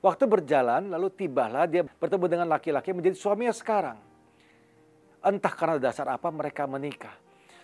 Waktu 0.00 0.24
berjalan 0.24 0.88
lalu 0.88 1.12
tibalah 1.12 1.68
dia 1.68 1.84
bertemu 1.84 2.24
dengan 2.26 2.48
laki-laki 2.48 2.96
menjadi 2.96 3.16
suaminya 3.16 3.52
sekarang. 3.52 4.00
Entah 5.20 5.52
karena 5.52 5.76
dasar 5.76 6.08
apa 6.08 6.32
mereka 6.32 6.64
menikah 6.64 7.12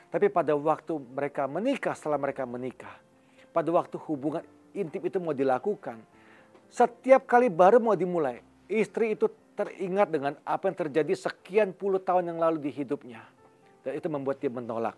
tapi 0.07 0.31
pada 0.31 0.55
waktu 0.55 0.97
mereka 1.03 1.51
menikah, 1.51 1.95
setelah 1.99 2.19
mereka 2.19 2.47
menikah, 2.47 2.95
pada 3.51 3.69
waktu 3.75 3.99
hubungan 4.07 4.43
intim 4.71 5.03
itu 5.03 5.19
mau 5.19 5.35
dilakukan, 5.35 5.99
setiap 6.71 7.27
kali 7.27 7.51
baru 7.51 7.83
mau 7.83 7.99
dimulai, 7.99 8.39
istri 8.71 9.19
itu 9.19 9.27
teringat 9.59 10.09
dengan 10.09 10.33
apa 10.47 10.71
yang 10.71 10.79
terjadi 10.79 11.13
sekian 11.17 11.75
puluh 11.75 11.99
tahun 11.99 12.31
yang 12.31 12.39
lalu 12.39 12.65
di 12.65 12.71
hidupnya. 12.71 13.25
Dan 13.83 13.99
itu 13.99 14.07
membuat 14.11 14.39
dia 14.39 14.51
menolak. 14.51 14.97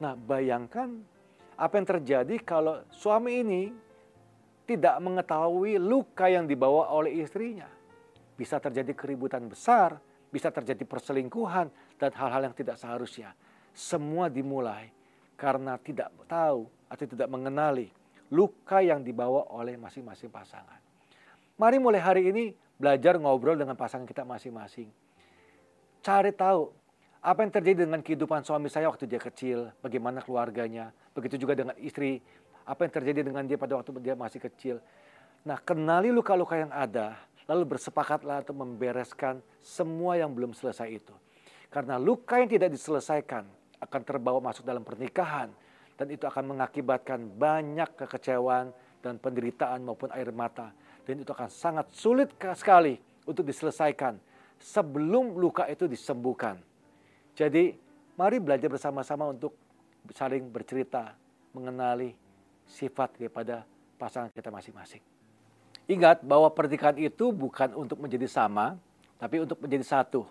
Nah 0.00 0.14
bayangkan 0.16 0.98
apa 1.58 1.74
yang 1.76 1.86
terjadi 1.86 2.34
kalau 2.42 2.82
suami 2.90 3.44
ini 3.44 3.62
tidak 4.68 5.00
mengetahui 5.00 5.80
luka 5.80 6.28
yang 6.28 6.44
dibawa 6.44 6.92
oleh 6.92 7.24
istrinya. 7.24 7.64
Bisa 8.36 8.60
terjadi 8.60 8.92
keributan 8.92 9.48
besar, 9.48 9.96
bisa 10.28 10.52
terjadi 10.52 10.84
perselingkuhan, 10.84 11.72
dan 11.96 12.10
hal-hal 12.12 12.52
yang 12.52 12.54
tidak 12.54 12.76
seharusnya 12.76 13.32
semua 13.72 14.28
dimulai 14.28 14.92
karena 15.40 15.80
tidak 15.80 16.12
tahu 16.28 16.68
atau 16.90 17.06
tidak 17.08 17.30
mengenali 17.30 17.88
luka 18.28 18.84
yang 18.84 19.00
dibawa 19.00 19.48
oleh 19.54 19.80
masing-masing 19.80 20.28
pasangan. 20.28 20.78
Mari 21.56 21.78
mulai 21.80 22.02
hari 22.02 22.22
ini 22.28 22.52
belajar 22.76 23.16
ngobrol 23.18 23.58
dengan 23.58 23.74
pasangan 23.74 24.06
kita 24.06 24.22
masing-masing. 24.22 24.90
Cari 26.04 26.30
tahu 26.34 26.70
apa 27.18 27.42
yang 27.42 27.50
terjadi 27.50 27.86
dengan 27.86 27.98
kehidupan 27.98 28.46
suami 28.46 28.70
saya 28.70 28.86
waktu 28.86 29.10
dia 29.10 29.18
kecil, 29.18 29.74
bagaimana 29.82 30.22
keluarganya, 30.22 30.94
begitu 31.14 31.34
juga 31.34 31.58
dengan 31.58 31.74
istri, 31.82 32.22
apa 32.68 32.84
yang 32.84 32.92
terjadi 32.92 33.20
dengan 33.24 33.48
dia 33.48 33.56
pada 33.56 33.80
waktu 33.80 33.96
dia 34.04 34.12
masih 34.12 34.44
kecil. 34.44 34.76
Nah, 35.48 35.56
kenali 35.56 36.12
luka-luka 36.12 36.60
yang 36.60 36.68
ada, 36.68 37.16
lalu 37.48 37.74
bersepakatlah 37.74 38.44
untuk 38.44 38.60
membereskan 38.60 39.40
semua 39.64 40.20
yang 40.20 40.28
belum 40.28 40.52
selesai 40.52 40.92
itu. 40.92 41.16
Karena 41.72 41.96
luka 41.96 42.36
yang 42.36 42.52
tidak 42.52 42.76
diselesaikan 42.76 43.48
akan 43.80 44.00
terbawa 44.04 44.38
masuk 44.44 44.68
dalam 44.68 44.84
pernikahan 44.84 45.48
dan 45.96 46.06
itu 46.12 46.28
akan 46.28 46.54
mengakibatkan 46.56 47.24
banyak 47.40 47.88
kekecewaan 47.96 48.70
dan 49.00 49.16
penderitaan 49.16 49.80
maupun 49.80 50.12
air 50.12 50.28
mata 50.28 50.74
dan 51.08 51.24
itu 51.24 51.32
akan 51.32 51.48
sangat 51.48 51.88
sulit 51.96 52.28
sekali 52.52 53.00
untuk 53.24 53.48
diselesaikan 53.48 54.20
sebelum 54.60 55.40
luka 55.40 55.64
itu 55.70 55.88
disembuhkan. 55.88 56.60
Jadi 57.32 57.72
mari 58.18 58.36
belajar 58.42 58.68
bersama-sama 58.68 59.30
untuk 59.32 59.56
saling 60.12 60.50
bercerita, 60.52 61.14
mengenali 61.56 62.12
sifat 62.68 63.16
daripada 63.16 63.64
pasangan 63.96 64.30
kita 64.30 64.52
masing-masing. 64.52 65.00
Ingat 65.88 66.20
bahwa 66.20 66.52
pernikahan 66.52 67.00
itu 67.00 67.32
bukan 67.32 67.72
untuk 67.72 67.96
menjadi 67.98 68.28
sama, 68.28 68.76
tapi 69.16 69.40
untuk 69.40 69.56
menjadi 69.64 69.82
satu. 69.82 70.28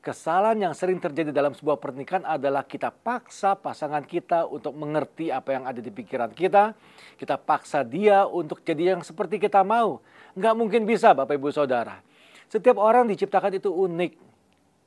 Kesalahan 0.00 0.56
yang 0.56 0.72
sering 0.72 0.96
terjadi 0.96 1.28
dalam 1.28 1.52
sebuah 1.52 1.76
pernikahan 1.76 2.24
adalah 2.24 2.64
kita 2.64 2.88
paksa 2.88 3.52
pasangan 3.52 4.00
kita 4.00 4.48
untuk 4.48 4.72
mengerti 4.72 5.28
apa 5.28 5.52
yang 5.52 5.68
ada 5.68 5.76
di 5.76 5.92
pikiran 5.92 6.32
kita. 6.32 6.72
Kita 7.20 7.36
paksa 7.36 7.84
dia 7.84 8.24
untuk 8.24 8.64
jadi 8.64 8.96
yang 8.96 9.04
seperti 9.04 9.36
kita 9.36 9.60
mau. 9.60 10.00
Nggak 10.32 10.54
mungkin 10.56 10.88
bisa 10.88 11.12
Bapak 11.12 11.36
Ibu 11.36 11.52
Saudara. 11.52 12.00
Setiap 12.48 12.80
orang 12.80 13.12
diciptakan 13.12 13.60
itu 13.60 13.68
unik. 13.68 14.12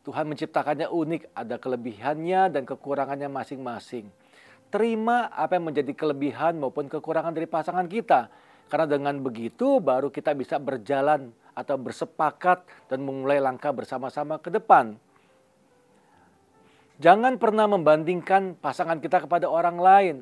Tuhan 0.04 0.26
menciptakannya 0.34 0.90
unik, 0.90 1.22
ada 1.38 1.56
kelebihannya 1.62 2.42
dan 2.50 2.66
kekurangannya 2.66 3.30
masing-masing. 3.30 4.10
Terima 4.74 5.30
apa 5.30 5.54
yang 5.54 5.70
menjadi 5.70 5.94
kelebihan 5.94 6.58
maupun 6.58 6.90
kekurangan 6.90 7.30
dari 7.30 7.46
pasangan 7.46 7.86
kita. 7.86 8.26
Karena 8.74 8.90
dengan 8.90 9.22
begitu 9.22 9.78
baru 9.78 10.10
kita 10.10 10.34
bisa 10.34 10.58
berjalan 10.58 11.30
atau 11.54 11.78
bersepakat 11.78 12.66
dan 12.90 13.06
memulai 13.06 13.38
langkah 13.38 13.70
bersama-sama 13.70 14.42
ke 14.42 14.50
depan. 14.50 14.98
Jangan 16.98 17.38
pernah 17.38 17.70
membandingkan 17.70 18.58
pasangan 18.58 18.98
kita 18.98 19.30
kepada 19.30 19.46
orang 19.46 19.78
lain. 19.78 20.16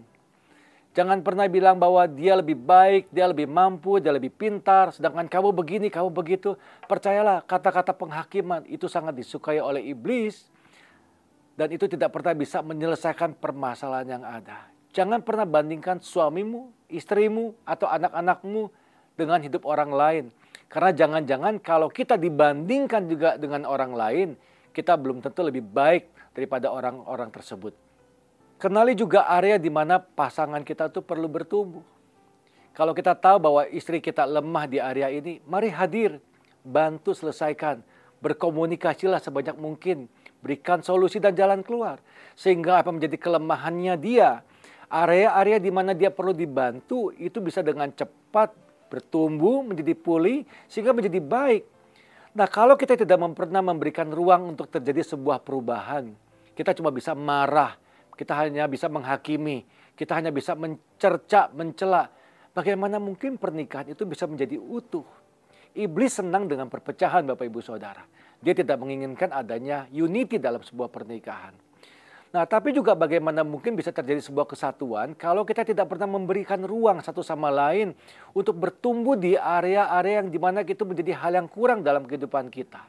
Jangan 0.91 1.23
pernah 1.23 1.47
bilang 1.47 1.79
bahwa 1.79 2.03
dia 2.03 2.35
lebih 2.35 2.59
baik, 2.59 3.07
dia 3.07 3.31
lebih 3.31 3.47
mampu, 3.47 4.03
dia 4.03 4.11
lebih 4.11 4.35
pintar, 4.35 4.91
sedangkan 4.91 5.31
kamu 5.31 5.55
begini, 5.55 5.87
kamu 5.87 6.11
begitu. 6.11 6.59
Percayalah, 6.91 7.47
kata-kata 7.47 7.95
penghakiman 7.95 8.67
itu 8.67 8.91
sangat 8.91 9.15
disukai 9.15 9.63
oleh 9.63 9.79
iblis 9.95 10.50
dan 11.55 11.67
itu 11.71 11.85
tidak 11.87 12.15
pernah 12.15 12.33
bisa 12.35 12.63
menyelesaikan 12.63 13.35
permasalahan 13.37 14.19
yang 14.19 14.23
ada. 14.23 14.71
Jangan 14.91 15.23
pernah 15.23 15.47
bandingkan 15.47 16.03
suamimu, 16.03 16.71
istrimu, 16.91 17.55
atau 17.63 17.87
anak-anakmu 17.87 18.67
dengan 19.15 19.39
hidup 19.39 19.63
orang 19.63 19.91
lain. 19.91 20.25
Karena 20.71 20.91
jangan-jangan 20.95 21.59
kalau 21.59 21.91
kita 21.91 22.15
dibandingkan 22.15 23.07
juga 23.07 23.35
dengan 23.35 23.67
orang 23.67 23.91
lain, 23.95 24.29
kita 24.71 24.95
belum 24.95 25.19
tentu 25.19 25.43
lebih 25.43 25.63
baik 25.63 26.11
daripada 26.31 26.71
orang-orang 26.71 27.27
tersebut. 27.31 27.75
Kenali 28.55 28.95
juga 28.95 29.27
area 29.27 29.59
di 29.59 29.67
mana 29.67 29.99
pasangan 29.99 30.63
kita 30.63 30.87
itu 30.87 31.03
perlu 31.03 31.27
bertumbuh. 31.27 31.83
Kalau 32.71 32.95
kita 32.95 33.11
tahu 33.17 33.41
bahwa 33.41 33.67
istri 33.67 33.99
kita 33.99 34.23
lemah 34.23 34.63
di 34.69 34.79
area 34.79 35.11
ini, 35.11 35.43
mari 35.43 35.67
hadir, 35.67 36.23
bantu 36.63 37.11
selesaikan, 37.11 37.83
berkomunikasilah 38.23 39.19
sebanyak 39.19 39.59
mungkin, 39.59 40.07
berikan 40.41 40.81
solusi 40.81 41.21
dan 41.21 41.37
jalan 41.37 41.61
keluar. 41.61 42.01
Sehingga 42.35 42.81
apa 42.81 42.89
menjadi 42.89 43.15
kelemahannya 43.15 43.95
dia, 44.01 44.41
area-area 44.91 45.57
di 45.61 45.71
mana 45.71 45.95
dia 45.95 46.11
perlu 46.11 46.35
dibantu 46.35 47.15
itu 47.15 47.39
bisa 47.39 47.63
dengan 47.63 47.93
cepat 47.93 48.51
bertumbuh, 48.91 49.63
menjadi 49.63 49.95
pulih, 49.95 50.43
sehingga 50.67 50.91
menjadi 50.91 51.23
baik. 51.23 51.63
Nah 52.35 52.47
kalau 52.51 52.75
kita 52.75 52.99
tidak 52.99 53.15
pernah 53.31 53.63
memberikan 53.63 54.11
ruang 54.11 54.51
untuk 54.51 54.67
terjadi 54.67 55.15
sebuah 55.15 55.39
perubahan, 55.43 56.11
kita 56.51 56.75
cuma 56.75 56.91
bisa 56.91 57.15
marah, 57.15 57.79
kita 58.19 58.35
hanya 58.35 58.67
bisa 58.67 58.91
menghakimi, 58.91 59.63
kita 59.95 60.11
hanya 60.19 60.31
bisa 60.35 60.51
mencerca, 60.55 61.47
mencela. 61.55 62.11
Bagaimana 62.51 62.99
mungkin 62.99 63.39
pernikahan 63.39 63.95
itu 63.95 64.03
bisa 64.03 64.27
menjadi 64.27 64.59
utuh? 64.59 65.07
Iblis 65.71 66.19
senang 66.19 66.51
dengan 66.51 66.67
perpecahan 66.67 67.23
Bapak 67.23 67.47
Ibu 67.47 67.63
Saudara. 67.63 68.03
Dia 68.41 68.57
tidak 68.57 68.81
menginginkan 68.81 69.29
adanya 69.29 69.85
unity 69.93 70.41
dalam 70.41 70.65
sebuah 70.65 70.89
pernikahan. 70.89 71.53
Nah, 72.31 72.47
tapi 72.47 72.71
juga 72.71 72.95
bagaimana 72.95 73.43
mungkin 73.43 73.75
bisa 73.75 73.91
terjadi 73.91 74.23
sebuah 74.23 74.47
kesatuan 74.47 75.11
kalau 75.19 75.43
kita 75.43 75.67
tidak 75.67 75.91
pernah 75.91 76.07
memberikan 76.07 76.63
ruang 76.63 77.03
satu 77.03 77.19
sama 77.19 77.51
lain 77.51 77.91
untuk 78.31 78.55
bertumbuh 78.55 79.19
di 79.19 79.35
area-area 79.35 80.23
yang 80.23 80.31
di 80.31 80.39
mana 80.39 80.63
itu 80.63 80.87
menjadi 80.87 81.11
hal 81.19 81.35
yang 81.35 81.51
kurang 81.51 81.83
dalam 81.83 82.07
kehidupan 82.07 82.47
kita. 82.47 82.87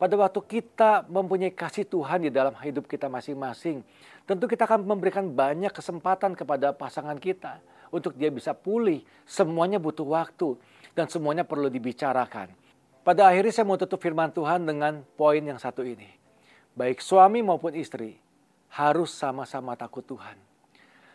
Pada 0.00 0.16
waktu 0.18 0.40
kita 0.42 1.06
mempunyai 1.06 1.54
kasih 1.54 1.86
Tuhan 1.86 2.26
di 2.26 2.30
dalam 2.32 2.56
hidup 2.58 2.90
kita 2.90 3.06
masing-masing, 3.06 3.86
tentu 4.26 4.50
kita 4.50 4.66
akan 4.66 4.82
memberikan 4.82 5.30
banyak 5.30 5.70
kesempatan 5.70 6.34
kepada 6.34 6.74
pasangan 6.74 7.20
kita 7.22 7.62
untuk 7.94 8.18
dia 8.18 8.34
bisa 8.34 8.50
pulih. 8.50 9.04
Semuanya 9.28 9.78
butuh 9.78 10.08
waktu 10.08 10.58
dan 10.98 11.06
semuanya 11.06 11.46
perlu 11.46 11.70
dibicarakan. 11.70 12.50
Pada 13.00 13.32
akhirnya 13.32 13.48
saya 13.48 13.64
mau 13.64 13.80
tutup 13.80 13.96
firman 13.96 14.28
Tuhan 14.28 14.68
dengan 14.68 15.00
poin 15.16 15.40
yang 15.40 15.56
satu 15.56 15.80
ini. 15.80 16.04
Baik 16.76 17.00
suami 17.00 17.40
maupun 17.40 17.72
istri, 17.72 18.20
harus 18.68 19.08
sama-sama 19.16 19.72
takut 19.72 20.04
Tuhan. 20.04 20.36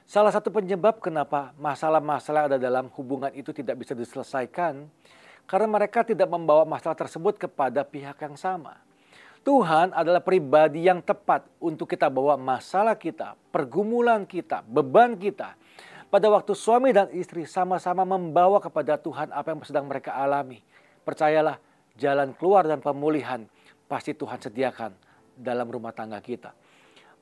Salah 0.05 0.33
satu 0.33 0.49
penyebab 0.49 0.97
kenapa 0.97 1.53
masalah-masalah 1.61 2.49
ada 2.49 2.57
dalam 2.57 2.89
hubungan 2.97 3.29
itu 3.37 3.53
tidak 3.53 3.85
bisa 3.85 3.93
diselesaikan 3.93 4.85
karena 5.45 5.67
mereka 5.69 6.01
tidak 6.01 6.25
membawa 6.25 6.65
masalah 6.65 6.97
tersebut 6.97 7.37
kepada 7.37 7.85
pihak 7.85 8.17
yang 8.17 8.33
sama. 8.33 8.81
Tuhan 9.45 9.93
adalah 9.93 10.25
pribadi 10.25 10.89
yang 10.89 11.05
tepat 11.05 11.45
untuk 11.61 11.85
kita 11.85 12.09
bawa 12.09 12.33
masalah 12.33 12.97
kita, 12.97 13.37
pergumulan 13.53 14.25
kita, 14.25 14.65
beban 14.65 15.13
kita. 15.21 15.53
Pada 16.09 16.33
waktu 16.33 16.57
suami 16.57 16.89
dan 16.89 17.13
istri 17.13 17.45
sama-sama 17.45 18.01
membawa 18.09 18.57
kepada 18.57 18.97
Tuhan 18.97 19.29
apa 19.29 19.53
yang 19.53 19.61
sedang 19.61 19.85
mereka 19.85 20.17
alami. 20.17 20.65
Percayalah, 21.05 21.61
jalan 21.95 22.35
keluar 22.35 22.67
dan 22.67 22.83
pemulihan 22.83 23.47
pasti 23.87 24.11
Tuhan 24.15 24.39
sediakan 24.39 24.91
dalam 25.35 25.67
rumah 25.67 25.91
tangga 25.91 26.19
kita. 26.19 26.55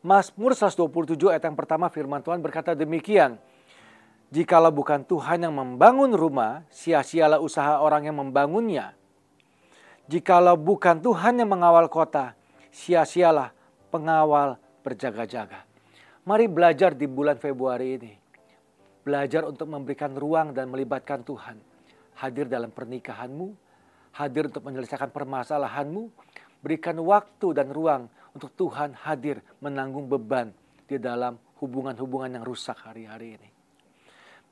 Mazmur 0.03 0.51
127 0.51 1.15
ayat 1.31 1.47
yang 1.47 1.55
pertama 1.55 1.87
firman 1.87 2.19
Tuhan 2.19 2.43
berkata 2.43 2.75
demikian. 2.75 3.39
Jikalau 4.33 4.73
bukan 4.73 5.05
Tuhan 5.05 5.45
yang 5.45 5.53
membangun 5.53 6.09
rumah, 6.17 6.65
sia-sialah 6.73 7.37
usaha 7.37 7.77
orang 7.77 8.09
yang 8.09 8.17
membangunnya. 8.17 8.97
Jikalau 10.09 10.57
bukan 10.57 10.99
Tuhan 10.99 11.37
yang 11.37 11.53
mengawal 11.53 11.85
kota, 11.87 12.33
sia-sialah 12.73 13.53
pengawal 13.93 14.57
berjaga-jaga. 14.81 15.63
Mari 16.25 16.49
belajar 16.49 16.97
di 16.97 17.05
bulan 17.05 17.37
Februari 17.37 17.95
ini. 17.95 18.13
Belajar 19.05 19.45
untuk 19.45 19.69
memberikan 19.69 20.17
ruang 20.17 20.51
dan 20.51 20.67
melibatkan 20.67 21.21
Tuhan. 21.21 21.61
Hadir 22.17 22.49
dalam 22.49 22.73
pernikahanmu, 22.73 23.62
hadir 24.13 24.49
untuk 24.49 24.63
menyelesaikan 24.65 25.09
permasalahanmu, 25.09 26.09
berikan 26.61 26.97
waktu 27.01 27.47
dan 27.57 27.73
ruang 27.73 28.07
untuk 28.33 28.53
Tuhan 28.53 28.93
hadir 28.97 29.41
menanggung 29.61 30.09
beban 30.09 30.53
di 30.85 30.97
dalam 31.01 31.37
hubungan-hubungan 31.61 32.39
yang 32.39 32.45
rusak 32.45 32.77
hari-hari 32.81 33.37
ini. 33.41 33.49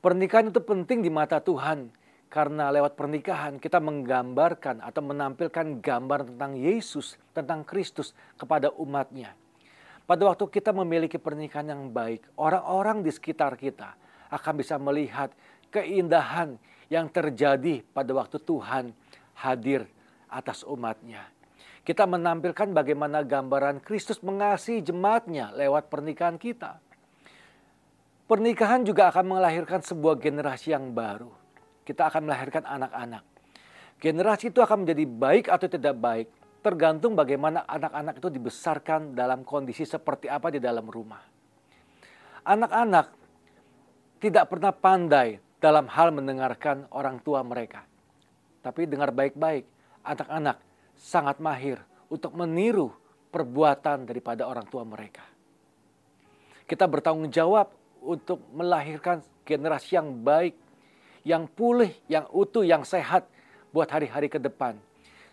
Pernikahan 0.02 0.50
itu 0.50 0.58
penting 0.58 0.98
di 0.98 1.10
mata 1.10 1.38
Tuhan 1.38 1.86
karena 2.32 2.72
lewat 2.72 2.96
pernikahan 2.96 3.60
kita 3.60 3.78
menggambarkan 3.78 4.82
atau 4.82 5.02
menampilkan 5.04 5.78
gambar 5.78 6.32
tentang 6.32 6.56
Yesus, 6.58 7.20
tentang 7.36 7.62
Kristus 7.62 8.16
kepada 8.40 8.72
umatnya. 8.80 9.36
Pada 10.02 10.26
waktu 10.26 10.48
kita 10.50 10.74
memiliki 10.74 11.20
pernikahan 11.20 11.70
yang 11.70 11.92
baik, 11.92 12.26
orang-orang 12.34 13.06
di 13.06 13.12
sekitar 13.14 13.54
kita 13.54 13.94
akan 14.32 14.54
bisa 14.58 14.74
melihat 14.80 15.30
keindahan 15.70 16.58
yang 16.90 17.06
terjadi 17.12 17.84
pada 17.94 18.10
waktu 18.16 18.40
Tuhan 18.42 18.90
hadir 19.36 19.88
atas 20.28 20.64
umatnya. 20.64 21.28
Kita 21.82 22.06
menampilkan 22.06 22.70
bagaimana 22.70 23.26
gambaran 23.26 23.82
Kristus 23.82 24.22
mengasihi 24.22 24.86
jemaatnya 24.86 25.50
lewat 25.50 25.90
pernikahan 25.90 26.38
kita. 26.38 26.78
Pernikahan 28.30 28.86
juga 28.86 29.10
akan 29.10 29.36
melahirkan 29.36 29.82
sebuah 29.82 30.16
generasi 30.22 30.72
yang 30.72 30.94
baru. 30.94 31.28
Kita 31.82 32.06
akan 32.06 32.30
melahirkan 32.30 32.64
anak-anak. 32.64 33.26
Generasi 33.98 34.54
itu 34.54 34.62
akan 34.62 34.86
menjadi 34.86 35.04
baik 35.04 35.46
atau 35.50 35.66
tidak 35.66 35.94
baik 35.98 36.26
tergantung 36.62 37.18
bagaimana 37.18 37.66
anak-anak 37.66 38.22
itu 38.22 38.30
dibesarkan 38.30 39.18
dalam 39.18 39.42
kondisi 39.42 39.82
seperti 39.82 40.30
apa 40.30 40.54
di 40.54 40.62
dalam 40.62 40.86
rumah. 40.86 41.20
Anak-anak 42.46 43.06
tidak 44.22 44.46
pernah 44.46 44.70
pandai 44.70 45.42
dalam 45.58 45.90
hal 45.90 46.14
mendengarkan 46.14 46.86
orang 46.94 47.18
tua 47.22 47.42
mereka. 47.42 47.82
Tapi 48.62 48.86
dengar 48.86 49.10
baik-baik, 49.10 49.66
anak-anak 50.06 50.62
sangat 50.94 51.42
mahir 51.42 51.82
untuk 52.06 52.38
meniru 52.38 52.94
perbuatan 53.34 54.06
daripada 54.06 54.46
orang 54.46 54.66
tua 54.70 54.86
mereka. 54.86 55.26
Kita 56.62 56.86
bertanggung 56.86 57.28
jawab 57.28 57.74
untuk 58.02 58.38
melahirkan 58.54 59.20
generasi 59.42 59.98
yang 59.98 60.14
baik, 60.22 60.54
yang 61.26 61.50
pulih, 61.50 61.90
yang 62.06 62.30
utuh, 62.30 62.62
yang 62.62 62.86
sehat, 62.86 63.26
buat 63.74 63.90
hari-hari 63.90 64.30
ke 64.30 64.38
depan. 64.38 64.78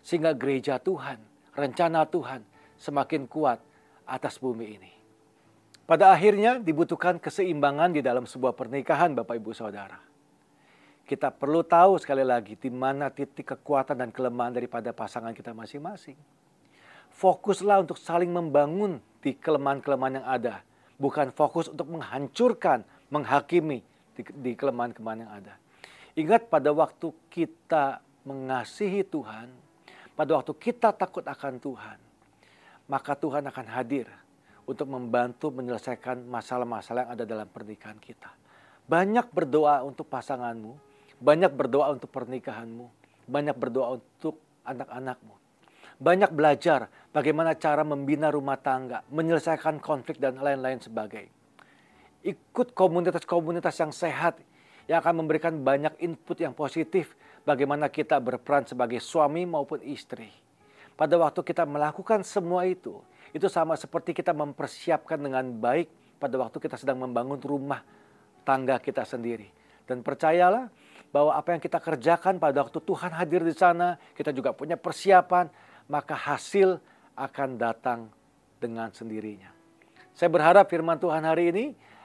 Sehingga 0.02 0.34
gereja 0.34 0.80
Tuhan, 0.82 1.22
rencana 1.54 2.08
Tuhan 2.08 2.42
semakin 2.80 3.30
kuat 3.30 3.62
atas 4.08 4.40
bumi 4.40 4.66
ini. 4.80 4.92
Pada 5.86 6.14
akhirnya 6.14 6.58
dibutuhkan 6.58 7.18
keseimbangan 7.18 7.94
di 7.94 8.00
dalam 8.00 8.24
sebuah 8.24 8.54
pernikahan 8.54 9.14
Bapak 9.14 9.38
Ibu 9.38 9.50
Saudara. 9.54 10.09
Kita 11.10 11.34
perlu 11.34 11.66
tahu 11.66 11.98
sekali 11.98 12.22
lagi 12.22 12.54
di 12.54 12.70
mana 12.70 13.10
titik 13.10 13.58
kekuatan 13.58 13.98
dan 13.98 14.14
kelemahan 14.14 14.54
daripada 14.54 14.94
pasangan 14.94 15.34
kita 15.34 15.50
masing-masing. 15.50 16.14
Fokuslah 17.10 17.82
untuk 17.82 17.98
saling 17.98 18.30
membangun 18.30 19.02
di 19.18 19.34
kelemahan-kelemahan 19.34 20.22
yang 20.22 20.28
ada. 20.30 20.62
Bukan 21.02 21.34
fokus 21.34 21.66
untuk 21.66 21.90
menghancurkan, 21.90 22.86
menghakimi 23.10 23.82
di, 24.14 24.54
kelemahan-kelemahan 24.54 25.26
yang 25.26 25.32
ada. 25.34 25.58
Ingat 26.14 26.46
pada 26.46 26.70
waktu 26.70 27.10
kita 27.26 27.98
mengasihi 28.22 29.02
Tuhan, 29.02 29.50
pada 30.14 30.38
waktu 30.38 30.54
kita 30.54 30.94
takut 30.94 31.26
akan 31.26 31.58
Tuhan, 31.58 31.98
maka 32.86 33.18
Tuhan 33.18 33.50
akan 33.50 33.66
hadir 33.66 34.06
untuk 34.62 34.86
membantu 34.86 35.50
menyelesaikan 35.50 36.22
masalah-masalah 36.22 37.10
yang 37.10 37.12
ada 37.18 37.24
dalam 37.26 37.50
pernikahan 37.50 37.98
kita. 37.98 38.30
Banyak 38.86 39.26
berdoa 39.34 39.82
untuk 39.82 40.06
pasanganmu, 40.06 40.89
banyak 41.20 41.52
berdoa 41.52 41.92
untuk 41.92 42.08
pernikahanmu. 42.08 42.88
Banyak 43.30 43.54
berdoa 43.54 44.00
untuk 44.00 44.40
anak-anakmu. 44.64 45.36
Banyak 46.00 46.32
belajar 46.32 46.88
bagaimana 47.12 47.52
cara 47.54 47.84
membina 47.84 48.32
rumah 48.32 48.56
tangga, 48.56 49.04
menyelesaikan 49.12 49.78
konflik 49.84 50.16
dan 50.16 50.40
lain-lain 50.40 50.80
sebagainya. 50.80 51.30
Ikut 52.24 52.72
komunitas-komunitas 52.72 53.76
yang 53.80 53.92
sehat 53.92 54.40
yang 54.88 55.04
akan 55.04 55.24
memberikan 55.24 55.60
banyak 55.60 55.92
input 56.00 56.40
yang 56.40 56.56
positif 56.56 57.14
bagaimana 57.44 57.92
kita 57.92 58.16
berperan 58.16 58.64
sebagai 58.64 58.98
suami 58.98 59.44
maupun 59.44 59.84
istri. 59.84 60.32
Pada 60.96 61.16
waktu 61.20 61.40
kita 61.44 61.68
melakukan 61.68 62.24
semua 62.24 62.64
itu, 62.64 63.00
itu 63.32 63.46
sama 63.48 63.76
seperti 63.76 64.16
kita 64.16 64.32
mempersiapkan 64.32 65.20
dengan 65.20 65.48
baik 65.56 65.88
pada 66.20 66.36
waktu 66.36 66.60
kita 66.60 66.76
sedang 66.76 67.00
membangun 67.00 67.40
rumah 67.40 67.80
tangga 68.44 68.76
kita 68.80 69.04
sendiri. 69.06 69.48
Dan 69.88 70.04
percayalah, 70.04 70.68
bahwa 71.10 71.34
apa 71.34 71.54
yang 71.54 71.62
kita 71.62 71.78
kerjakan 71.82 72.38
pada 72.38 72.62
waktu 72.62 72.78
Tuhan 72.78 73.10
hadir 73.10 73.42
di 73.42 73.54
sana, 73.54 73.98
kita 74.14 74.30
juga 74.30 74.54
punya 74.54 74.78
persiapan, 74.78 75.50
maka 75.90 76.14
hasil 76.14 76.78
akan 77.18 77.58
datang 77.58 78.00
dengan 78.62 78.94
sendirinya. 78.94 79.50
Saya 80.14 80.30
berharap 80.30 80.70
firman 80.70 80.98
Tuhan 80.98 81.26
hari 81.26 81.50
ini 81.50 81.64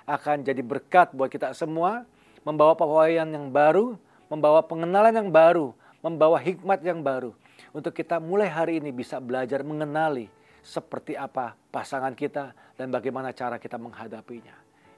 akan 0.09 0.45
jadi 0.45 0.61
berkat 0.61 1.13
buat 1.13 1.29
kita 1.29 1.53
semua, 1.53 2.05
membawa 2.45 2.73
pawaian 2.77 3.25
yang 3.29 3.49
baru, 3.49 3.97
membawa 4.29 4.61
pengenalan 4.65 5.13
yang 5.13 5.29
baru, 5.29 5.73
membawa 6.01 6.37
hikmat 6.41 6.81
yang 6.85 7.01
baru. 7.01 7.33
Untuk 7.75 7.91
kita 7.93 8.21
mulai 8.21 8.47
hari 8.47 8.79
ini 8.79 8.93
bisa 8.93 9.19
belajar 9.19 9.61
mengenali 9.65 10.31
seperti 10.65 11.13
apa 11.13 11.53
pasangan 11.69 12.17
kita 12.17 12.55
dan 12.73 12.89
bagaimana 12.89 13.29
cara 13.35 13.61
kita 13.61 13.77
menghadapinya. 13.77 14.55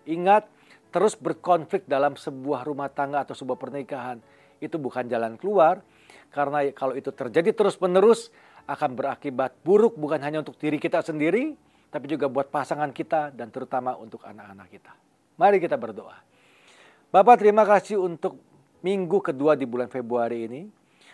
Ingat, 0.07 0.47
terus 0.89 1.13
berkonflik 1.19 1.85
dalam 1.85 2.15
sebuah 2.15 2.63
rumah 2.63 2.87
tangga 2.91 3.27
atau 3.27 3.35
sebuah 3.35 3.59
pernikahan 3.59 4.19
itu 4.63 4.75
bukan 4.81 5.05
jalan 5.05 5.35
keluar 5.37 5.83
karena 6.31 6.67
kalau 6.73 6.97
itu 6.97 7.13
terjadi 7.13 7.53
terus-menerus 7.53 8.33
akan 8.67 8.99
berakibat 8.99 9.55
buruk 9.63 9.95
bukan 9.95 10.19
hanya 10.19 10.43
untuk 10.43 10.59
diri 10.59 10.75
kita 10.81 10.99
sendiri 10.99 11.55
tapi 11.87 12.05
juga 12.11 12.27
buat 12.27 12.51
pasangan 12.51 12.91
kita 12.91 13.31
dan 13.31 13.47
terutama 13.47 13.95
untuk 13.95 14.19
anak-anak 14.27 14.67
kita. 14.67 14.91
Mari 15.39 15.57
kita 15.63 15.79
berdoa. 15.79 16.19
Bapak 17.07 17.39
terima 17.39 17.63
kasih 17.63 17.95
untuk 18.03 18.35
minggu 18.83 19.23
kedua 19.23 19.55
di 19.55 19.63
bulan 19.63 19.87
Februari 19.87 20.43
ini. 20.43 20.61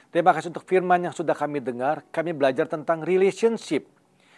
Terima 0.09 0.33
kasih 0.33 0.49
untuk 0.49 0.65
firman 0.65 1.09
yang 1.09 1.13
sudah 1.13 1.37
kami 1.37 1.61
dengar. 1.61 2.05
Kami 2.09 2.33
belajar 2.33 2.65
tentang 2.65 3.05
relationship. 3.05 3.85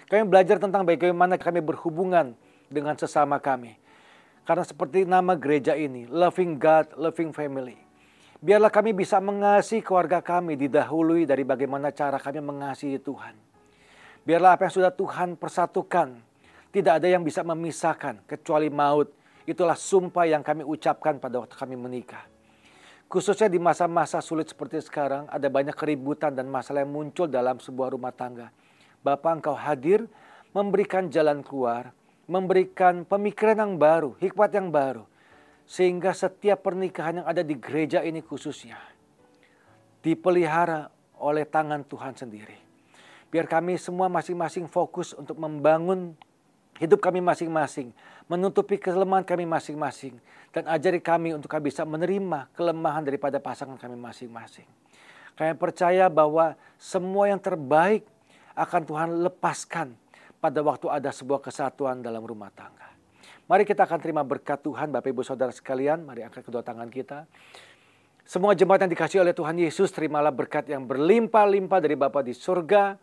Kami 0.07 0.27
belajar 0.27 0.59
tentang 0.59 0.83
bagaimana 0.83 1.39
kami 1.39 1.63
berhubungan 1.63 2.35
dengan 2.67 2.95
sesama 2.99 3.39
kami. 3.39 3.79
Karena 4.45 4.61
seperti 4.61 5.09
nama 5.09 5.33
gereja 5.33 5.73
ini, 5.73 6.05
Loving 6.05 6.61
God, 6.61 6.93
Loving 7.01 7.33
Family. 7.33 7.75
Biarlah 8.37 8.69
kami 8.69 8.93
bisa 8.93 9.17
mengasihi 9.17 9.81
keluarga 9.81 10.21
kami 10.21 10.53
didahului 10.53 11.25
dari 11.25 11.41
bagaimana 11.41 11.89
cara 11.89 12.21
kami 12.21 12.45
mengasihi 12.45 13.01
Tuhan. 13.01 13.33
Biarlah 14.21 14.53
apa 14.53 14.69
yang 14.69 14.75
sudah 14.77 14.93
Tuhan 14.93 15.33
persatukan, 15.33 16.21
tidak 16.69 16.93
ada 17.01 17.07
yang 17.09 17.25
bisa 17.25 17.41
memisahkan 17.41 18.21
kecuali 18.29 18.69
maut. 18.69 19.09
Itulah 19.49 19.73
sumpah 19.73 20.29
yang 20.29 20.45
kami 20.45 20.61
ucapkan 20.61 21.17
pada 21.17 21.41
waktu 21.41 21.57
kami 21.57 21.73
menikah. 21.73 22.25
Khususnya 23.09 23.49
di 23.49 23.57
masa-masa 23.57 24.21
sulit 24.21 24.49
seperti 24.49 24.81
sekarang, 24.81 25.25
ada 25.29 25.45
banyak 25.49 25.73
keributan 25.73 26.33
dan 26.33 26.49
masalah 26.49 26.85
yang 26.85 26.93
muncul 26.93 27.25
dalam 27.25 27.57
sebuah 27.57 27.93
rumah 27.93 28.13
tangga. 28.13 28.49
Bapak 29.01 29.41
engkau 29.41 29.57
hadir 29.57 30.09
memberikan 30.53 31.09
jalan 31.09 31.45
keluar, 31.45 31.93
memberikan 32.25 33.05
pemikiran 33.05 33.57
yang 33.61 33.73
baru, 33.77 34.17
hikmat 34.17 34.51
yang 34.53 34.69
baru. 34.69 35.05
Sehingga 35.65 36.13
setiap 36.13 36.61
pernikahan 36.61 37.21
yang 37.21 37.27
ada 37.27 37.41
di 37.41 37.57
gereja 37.57 38.05
ini 38.05 38.21
khususnya 38.21 38.77
dipelihara 40.05 40.93
oleh 41.17 41.41
tangan 41.49 41.81
Tuhan 41.81 42.13
sendiri. 42.13 42.53
Biar 43.33 43.49
kami 43.49 43.81
semua 43.81 44.05
masing-masing 44.05 44.69
fokus 44.69 45.17
untuk 45.17 45.41
membangun 45.41 46.13
hidup 46.77 47.01
kami 47.01 47.23
masing-masing, 47.23 47.89
menutupi 48.29 48.77
kelemahan 48.77 49.25
kami 49.25 49.49
masing-masing, 49.49 50.21
dan 50.53 50.69
ajari 50.69 51.01
kami 51.01 51.33
untuk 51.33 51.49
kami 51.49 51.73
bisa 51.73 51.81
menerima 51.87 52.51
kelemahan 52.53 53.01
daripada 53.01 53.41
pasangan 53.41 53.79
kami 53.79 53.97
masing-masing. 53.97 54.67
Kami 55.35 55.51
percaya 55.57 56.07
bahwa 56.07 56.55
semua 56.77 57.27
yang 57.27 57.41
terbaik 57.41 58.07
akan 58.55 58.81
Tuhan 58.87 59.09
lepaskan 59.25 59.87
pada 60.45 60.61
waktu 60.61 60.85
ada 60.93 61.09
sebuah 61.09 61.41
kesatuan 61.41 62.05
dalam 62.05 62.21
rumah 62.21 62.53
tangga. 62.53 62.93
Mari 63.49 63.65
kita 63.65 63.89
akan 63.89 63.97
terima 63.97 64.21
berkat 64.21 64.61
Tuhan 64.61 64.93
Bapak 64.93 65.09
Ibu 65.09 65.25
Saudara 65.25 65.49
sekalian. 65.49 66.05
Mari 66.05 66.21
angkat 66.21 66.45
kedua 66.45 66.61
tangan 66.61 66.85
kita. 66.85 67.25
Semua 68.29 68.53
jemaat 68.53 68.85
yang 68.85 68.93
dikasih 68.93 69.25
oleh 69.25 69.33
Tuhan 69.33 69.57
Yesus 69.57 69.89
terimalah 69.89 70.29
berkat 70.29 70.69
yang 70.69 70.85
berlimpah-limpah 70.85 71.81
dari 71.81 71.97
Bapa 71.97 72.21
di 72.21 72.37
surga. 72.37 72.93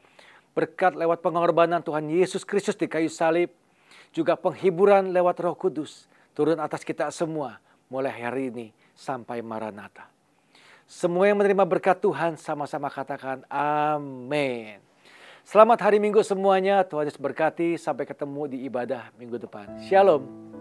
Berkat 0.55 0.95
lewat 0.95 1.19
pengorbanan 1.19 1.83
Tuhan 1.83 2.07
Yesus 2.07 2.47
Kristus 2.47 2.79
di 2.79 2.87
kayu 2.87 3.11
salib. 3.11 3.51
Juga 4.15 4.39
penghiburan 4.39 5.11
lewat 5.11 5.43
roh 5.43 5.59
kudus. 5.59 6.07
Turun 6.39 6.63
atas 6.63 6.87
kita 6.87 7.11
semua 7.11 7.59
mulai 7.91 8.15
hari 8.23 8.55
ini 8.55 8.67
sampai 8.95 9.43
Maranatha. 9.43 10.07
Semua 10.87 11.27
yang 11.27 11.43
menerima 11.43 11.67
berkat 11.67 11.99
Tuhan 11.99 12.39
sama-sama 12.39 12.87
katakan 12.87 13.43
amin. 13.51 14.92
Selamat 15.43 15.83
hari 15.83 15.99
Minggu 15.99 16.23
semuanya. 16.23 16.87
Tuhan 16.87 17.11
Yesus 17.11 17.19
berkati. 17.19 17.75
Sampai 17.75 18.07
ketemu 18.07 18.47
di 18.47 18.63
ibadah 18.63 19.11
minggu 19.19 19.43
depan. 19.43 19.75
Shalom. 19.91 20.52